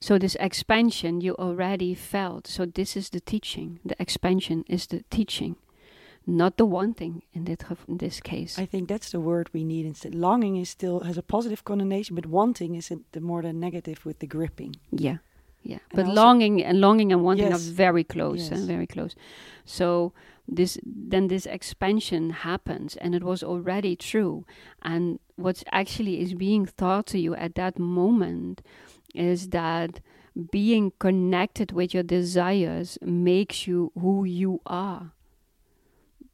So, 0.00 0.16
this 0.18 0.36
expansion 0.40 1.20
you 1.20 1.34
already 1.34 1.94
felt. 1.94 2.46
So, 2.46 2.64
this 2.64 2.96
is 2.96 3.10
the 3.10 3.20
teaching. 3.20 3.80
The 3.84 4.00
expansion 4.00 4.64
is 4.66 4.86
the 4.86 5.04
teaching, 5.10 5.56
not 6.26 6.56
the 6.56 6.64
wanting 6.64 7.22
in, 7.34 7.44
gev- 7.44 7.84
in 7.86 7.98
this 7.98 8.20
case. 8.20 8.58
I 8.58 8.64
think 8.64 8.88
that's 8.88 9.10
the 9.10 9.20
word 9.20 9.50
we 9.52 9.64
need 9.64 9.84
instead. 9.84 10.14
Longing 10.14 10.56
is 10.56 10.70
still 10.70 11.00
has 11.00 11.18
a 11.18 11.22
positive 11.22 11.64
connotation, 11.64 12.14
but 12.16 12.24
wanting 12.24 12.76
is 12.76 12.90
the 13.12 13.20
more 13.20 13.42
the 13.42 13.52
negative 13.52 14.06
with 14.06 14.20
the 14.20 14.26
gripping. 14.26 14.76
Yeah, 14.90 15.18
yeah. 15.62 15.78
And 15.90 15.96
but 15.96 16.06
longing 16.08 16.62
and 16.64 16.80
longing 16.80 17.12
and 17.12 17.22
wanting 17.22 17.48
Yes. 17.50 17.68
are 17.68 17.72
very 17.72 18.04
close 18.04 18.40
Yes. 18.50 18.50
and 18.58 18.66
very 18.66 18.86
close. 18.86 19.14
So 19.64 20.12
this 20.48 20.78
then 20.84 21.28
this 21.28 21.46
expansion 21.46 22.30
happens, 22.30 22.96
and 22.96 23.14
it 23.14 23.22
was 23.22 23.42
already 23.42 23.94
true. 23.96 24.44
And 24.82 25.18
what 25.36 25.62
actually 25.70 26.20
is 26.20 26.34
being 26.34 26.66
taught 26.76 27.06
to 27.06 27.18
you 27.18 27.34
at 27.34 27.54
that 27.54 27.78
moment 27.78 28.62
is 29.14 29.48
that 29.50 30.00
being 30.50 30.92
connected 30.98 31.72
with 31.72 31.92
your 31.94 32.02
desires 32.04 32.98
makes 33.02 33.66
you 33.66 33.92
who 34.00 34.24
you 34.24 34.60
are. 34.66 35.12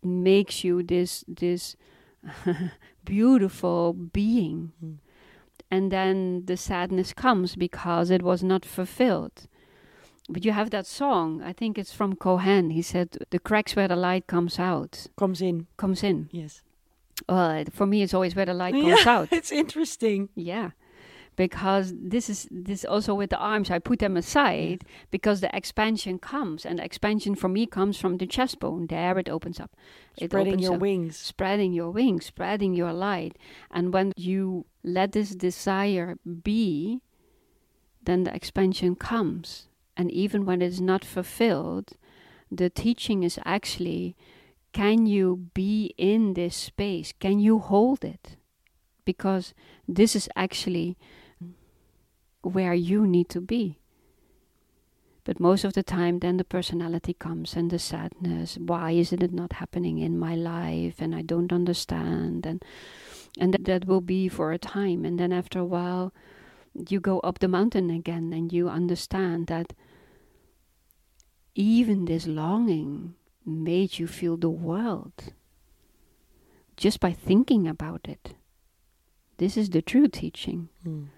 makes 0.03 0.62
you 0.65 0.83
this 0.83 1.25
this 1.27 1.77
beautiful 3.05 3.93
being. 3.93 4.73
Mm. 4.85 4.99
And 5.70 5.90
then 5.90 6.44
the 6.46 6.57
sadness 6.57 7.12
comes 7.12 7.57
because 7.57 8.11
it 8.11 8.22
was 8.22 8.42
not 8.42 8.64
fulfilled. 8.64 9.48
But 10.29 10.44
you 10.44 10.52
have 10.52 10.70
that 10.70 10.87
song, 10.87 11.42
I 11.42 11.52
think 11.52 11.79
it's 11.79 11.92
from 11.92 12.16
Cohen. 12.16 12.70
He 12.70 12.83
said, 12.83 13.16
The 13.31 13.38
cracks 13.38 13.76
where 13.76 13.88
the 13.88 13.96
light 13.96 14.26
comes 14.26 14.59
out, 14.59 15.07
Comes 15.16 15.40
in. 15.40 15.66
comes 15.76 16.02
in. 16.02 16.29
Yes. 16.33 16.62
Well, 17.29 17.64
for 17.72 17.87
me, 17.87 18.02
it's 18.02 18.14
always 18.14 18.35
where 18.35 18.46
the 18.46 18.55
light 18.55 18.74
comes 18.83 19.05
yeah, 19.05 19.11
out. 19.11 19.29
It's 19.31 19.52
interesting. 19.52 20.29
Yeah. 20.35 20.70
Because 21.37 21.92
this 21.94 22.31
is 22.31 22.49
this 22.51 22.85
also 22.85 23.14
with 23.14 23.31
the 23.31 23.38
arms, 23.38 23.70
I 23.70 23.79
put 23.79 23.99
them 23.99 24.16
aside 24.16 24.85
because 25.11 25.40
the 25.42 25.55
expansion 25.55 26.18
comes, 26.18 26.64
and 26.64 26.79
the 26.79 26.85
expansion 26.85 27.35
for 27.35 27.49
me 27.49 27.66
comes 27.66 27.99
from 27.99 28.16
the 28.16 28.27
chest 28.27 28.59
bone. 28.59 28.87
There 28.87 29.18
it 29.18 29.29
opens 29.29 29.61
up. 29.61 29.77
It 30.16 30.31
Spreading 30.31 30.55
opens 30.55 30.62
your 30.64 30.75
up. 30.75 30.81
wings. 30.81 31.16
spreading 31.16 31.72
your 31.75 31.90
wings, 31.90 32.27
spreading 32.27 32.75
your 32.75 32.92
light. 32.92 33.37
And 33.70 33.92
when 33.92 34.12
you 34.16 34.64
let 34.83 35.12
this 35.12 35.31
desire 35.31 36.16
be, 36.42 37.03
then 38.03 38.25
the 38.25 38.35
expansion 38.35 38.96
comes. 38.96 39.68
And 39.96 40.11
even 40.11 40.46
when 40.46 40.62
it's 40.62 40.81
not 40.81 41.05
fulfilled, 41.05 41.92
the 42.51 42.70
teaching 42.70 43.22
is 43.22 43.38
actually 43.44 44.16
can 44.77 45.07
you 45.07 45.49
be 45.55 45.94
in 45.96 46.35
this 46.35 46.55
space? 46.55 47.14
Can 47.18 47.38
you 47.38 47.59
hold 47.59 48.05
it? 48.05 48.37
Because 49.07 49.55
this 49.88 50.14
is 50.14 50.29
actually 50.37 50.99
where 52.42 52.75
you 52.75 53.07
need 53.07 53.29
to 53.31 53.40
be. 53.40 53.81
But 55.25 55.40
most 55.40 55.64
of 55.64 55.72
the 55.72 55.83
time, 55.83 56.20
then 56.20 56.37
the 56.37 56.44
personality 56.44 57.12
comes 57.12 57.57
and 57.57 57.68
the 57.68 57.81
sadness. 57.81 58.57
Why 58.59 58.92
isn't 58.92 59.22
it 59.22 59.33
not 59.33 59.55
happening 59.55 59.99
in 59.99 60.18
my 60.18 60.37
life? 60.37 61.01
And 61.01 61.14
I 61.14 61.22
don't 61.22 61.53
understand. 61.53 62.46
And 62.46 62.64
and 63.38 63.53
that, 63.53 63.64
that 63.64 63.87
will 63.87 64.01
be 64.01 64.29
for 64.29 64.53
a 64.53 64.59
time. 64.59 65.05
And 65.05 65.18
then 65.18 65.33
after 65.33 65.59
a 65.59 65.64
while, 65.64 66.14
you 66.88 67.01
go 67.01 67.20
up 67.20 67.40
the 67.40 67.49
mountain 67.49 67.90
again, 67.90 68.33
and 68.33 68.53
you 68.53 68.68
understand 68.68 69.49
that 69.49 69.72
even 71.55 72.05
this 72.05 72.27
longing 72.27 73.14
made 73.44 73.99
you 73.99 74.07
feel 74.07 74.37
the 74.37 74.51
world 74.51 75.33
just 76.77 77.01
by 77.01 77.12
thinking 77.12 77.66
about 77.66 78.07
it. 78.09 78.35
This 79.38 79.57
is 79.57 79.70
the 79.70 79.83
true 79.83 80.09
teaching 80.09 80.68
Mm. 80.87 81.09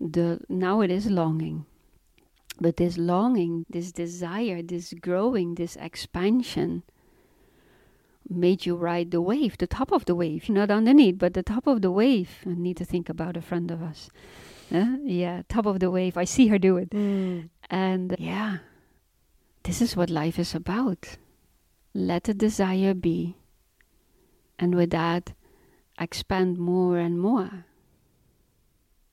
The 0.00 0.40
now 0.48 0.80
it 0.80 0.90
is 0.90 1.06
longing. 1.06 1.66
But 2.60 2.76
this 2.76 2.98
longing 2.98 3.66
this 3.68 3.92
desire 3.92 4.62
this 4.62 4.92
growing 4.94 5.54
this 5.54 5.76
expansion 5.76 6.82
made 8.28 8.64
you 8.64 8.76
ride 8.76 9.10
the 9.10 9.20
wave 9.20 9.58
the 9.58 9.66
top 9.66 9.90
of 9.92 10.04
the 10.04 10.14
wave 10.14 10.48
not 10.48 10.70
underneath 10.70 11.18
but 11.18 11.34
the 11.34 11.42
top 11.42 11.66
of 11.66 11.82
the 11.82 11.90
wave. 11.90 12.30
I 12.46 12.50
need 12.50 12.76
to 12.78 12.84
think 12.84 13.08
about 13.08 13.36
a 13.36 13.42
friend 13.42 13.70
of 13.70 13.82
us. 13.82 14.10
Huh? 14.70 14.96
yeah 15.02 15.42
top 15.48 15.66
of 15.66 15.80
the 15.80 15.90
wave. 15.90 16.16
I 16.16 16.24
see 16.24 16.48
her 16.48 16.58
do 16.58 16.76
it. 16.76 16.90
Mm. 16.90 17.50
and 17.70 18.16
yeah 18.18 18.58
this 19.62 19.82
is 19.82 19.96
what 19.96 20.10
life 20.10 20.38
is 20.38 20.54
about. 20.54 21.16
Let 21.92 22.24
the 22.24 22.34
desire 22.34 22.94
be. 22.94 23.36
And 24.58 24.74
with 24.74 24.90
that 24.90 25.32
expand 25.98 26.58
more 26.58 26.98
and 26.98 27.18
more 27.20 27.66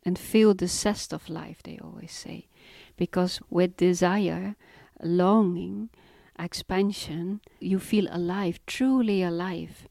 and 0.07 0.17
feel 0.17 0.53
the 0.53 0.67
zest 0.67 1.11
of 1.11 1.27
life, 1.27 1.61
they 1.63 1.77
always 1.83 2.13
say. 2.13 2.47
Because 2.95 3.41
with 3.49 3.75
desire, 3.75 4.55
longing, 5.03 5.89
expansion, 6.39 7.41
you 7.59 7.77
feel 7.77 8.07
alive, 8.09 8.57
truly 8.65 9.21
alive. 9.21 9.85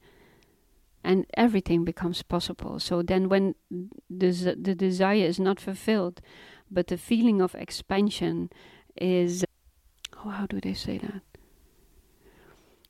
And 1.03 1.27
everything 1.35 1.85
becomes 1.85 2.23
possible. 2.23 2.79
So 2.79 3.03
then, 3.03 3.29
when 3.29 3.53
the, 4.09 4.57
the 4.59 4.73
desire 4.73 5.23
is 5.23 5.39
not 5.39 5.59
fulfilled, 5.59 6.19
but 6.71 6.87
the 6.87 6.97
feeling 6.97 7.39
of 7.39 7.53
expansion 7.53 8.49
is. 8.99 9.45
Oh, 10.25 10.29
how 10.29 10.47
do 10.47 10.59
they 10.59 10.73
say 10.73 10.97
that? 10.97 11.21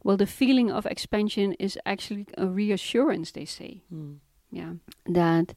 Well, 0.02 0.16
the 0.16 0.26
feeling 0.26 0.72
of 0.72 0.86
expansion 0.86 1.54
is 1.60 1.78
actually 1.86 2.26
a 2.38 2.48
reassurance, 2.48 3.32
they 3.32 3.46
say 3.46 3.82
Mm. 3.94 4.20
yeah 4.50 4.74
that 5.06 5.54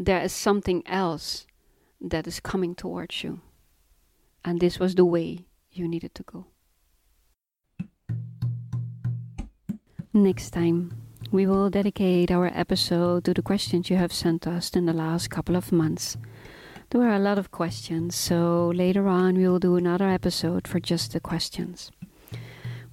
there 0.00 0.22
is 0.22 0.32
something 0.32 0.82
else 0.86 1.46
that 2.00 2.26
is 2.26 2.40
coming 2.40 2.74
towards 2.74 3.22
you. 3.22 3.42
And 4.42 4.58
this 4.58 4.78
was 4.78 4.94
the 4.94 5.04
way 5.04 5.44
you 5.70 5.86
needed 5.86 6.14
to 6.14 6.22
go. 6.22 6.46
Next 10.14 10.50
time 10.50 10.96
we 11.30 11.46
will 11.46 11.68
dedicate 11.68 12.30
our 12.30 12.50
episode 12.54 13.24
to 13.24 13.34
the 13.34 13.42
questions 13.42 13.90
you 13.90 13.96
have 13.96 14.12
sent 14.12 14.46
us 14.46 14.70
in 14.70 14.86
the 14.86 14.94
last 14.94 15.28
couple 15.28 15.54
of 15.54 15.70
months. 15.70 16.16
There 16.88 17.02
were 17.02 17.14
a 17.14 17.18
lot 17.18 17.38
of 17.38 17.50
questions 17.50 18.16
so 18.16 18.72
later 18.74 19.06
on 19.06 19.36
we 19.36 19.46
will 19.46 19.60
do 19.60 19.76
another 19.76 20.08
episode 20.08 20.66
for 20.66 20.80
just 20.80 21.12
the 21.12 21.20
questions 21.20 21.92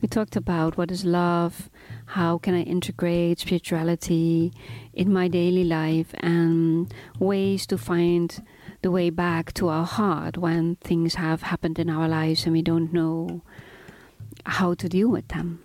we 0.01 0.07
talked 0.07 0.35
about 0.35 0.77
what 0.77 0.91
is 0.91 1.05
love 1.05 1.69
how 2.07 2.37
can 2.37 2.53
i 2.53 2.61
integrate 2.61 3.39
spirituality 3.39 4.51
in 4.93 5.11
my 5.11 5.27
daily 5.27 5.63
life 5.63 6.13
and 6.19 6.93
ways 7.19 7.65
to 7.65 7.77
find 7.77 8.43
the 8.81 8.91
way 8.91 9.09
back 9.09 9.53
to 9.53 9.69
our 9.69 9.85
heart 9.85 10.37
when 10.37 10.75
things 10.77 11.15
have 11.15 11.41
happened 11.41 11.79
in 11.79 11.89
our 11.89 12.07
lives 12.07 12.45
and 12.45 12.53
we 12.53 12.61
don't 12.61 12.93
know 12.93 13.41
how 14.45 14.73
to 14.73 14.87
deal 14.87 15.09
with 15.09 15.27
them. 15.29 15.61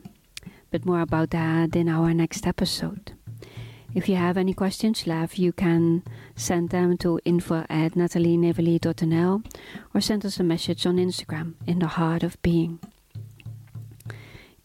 But 0.70 0.86
more 0.86 1.00
about 1.00 1.30
that 1.30 1.76
in 1.76 1.88
our 1.88 2.14
next 2.14 2.46
episode. 2.46 3.12
If 3.94 4.08
you 4.08 4.16
have 4.16 4.38
any 4.38 4.54
questions 4.54 5.06
left, 5.06 5.38
you 5.38 5.52
can 5.52 6.02
send 6.34 6.70
them 6.70 6.96
to 6.98 7.20
info 7.26 7.66
at 7.68 7.92
nathalienevali.nl 7.92 9.44
or 9.94 10.00
send 10.00 10.24
us 10.24 10.40
a 10.40 10.42
message 10.42 10.86
on 10.86 10.96
Instagram 10.96 11.54
in 11.66 11.78
the 11.78 11.88
heart 11.88 12.22
of 12.22 12.40
being. 12.40 12.78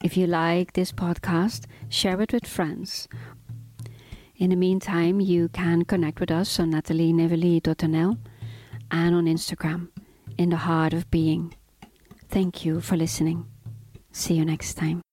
If 0.08 0.16
you 0.16 0.26
like 0.26 0.72
this 0.72 0.92
podcast, 0.94 1.66
share 1.90 2.22
it 2.22 2.32
with 2.32 2.48
friends 2.48 3.08
in 4.38 4.52
the 4.52 4.56
meantime, 4.56 5.20
you 5.20 5.50
can 5.50 5.84
connect 5.84 6.20
with 6.20 6.30
us 6.30 6.60
on 6.60 6.72
nathalienevali.nl 6.72 8.18
and 8.92 9.16
on 9.16 9.26
Instagram 9.26 9.90
in 10.38 10.50
the 10.50 10.58
heart 10.58 10.94
of 10.94 11.10
being. 11.10 11.56
Thank 12.30 12.64
you 12.64 12.80
for 12.80 12.96
listening. 12.96 13.48
See 14.12 14.36
you 14.36 14.46
next 14.46 14.76
time. 14.76 15.07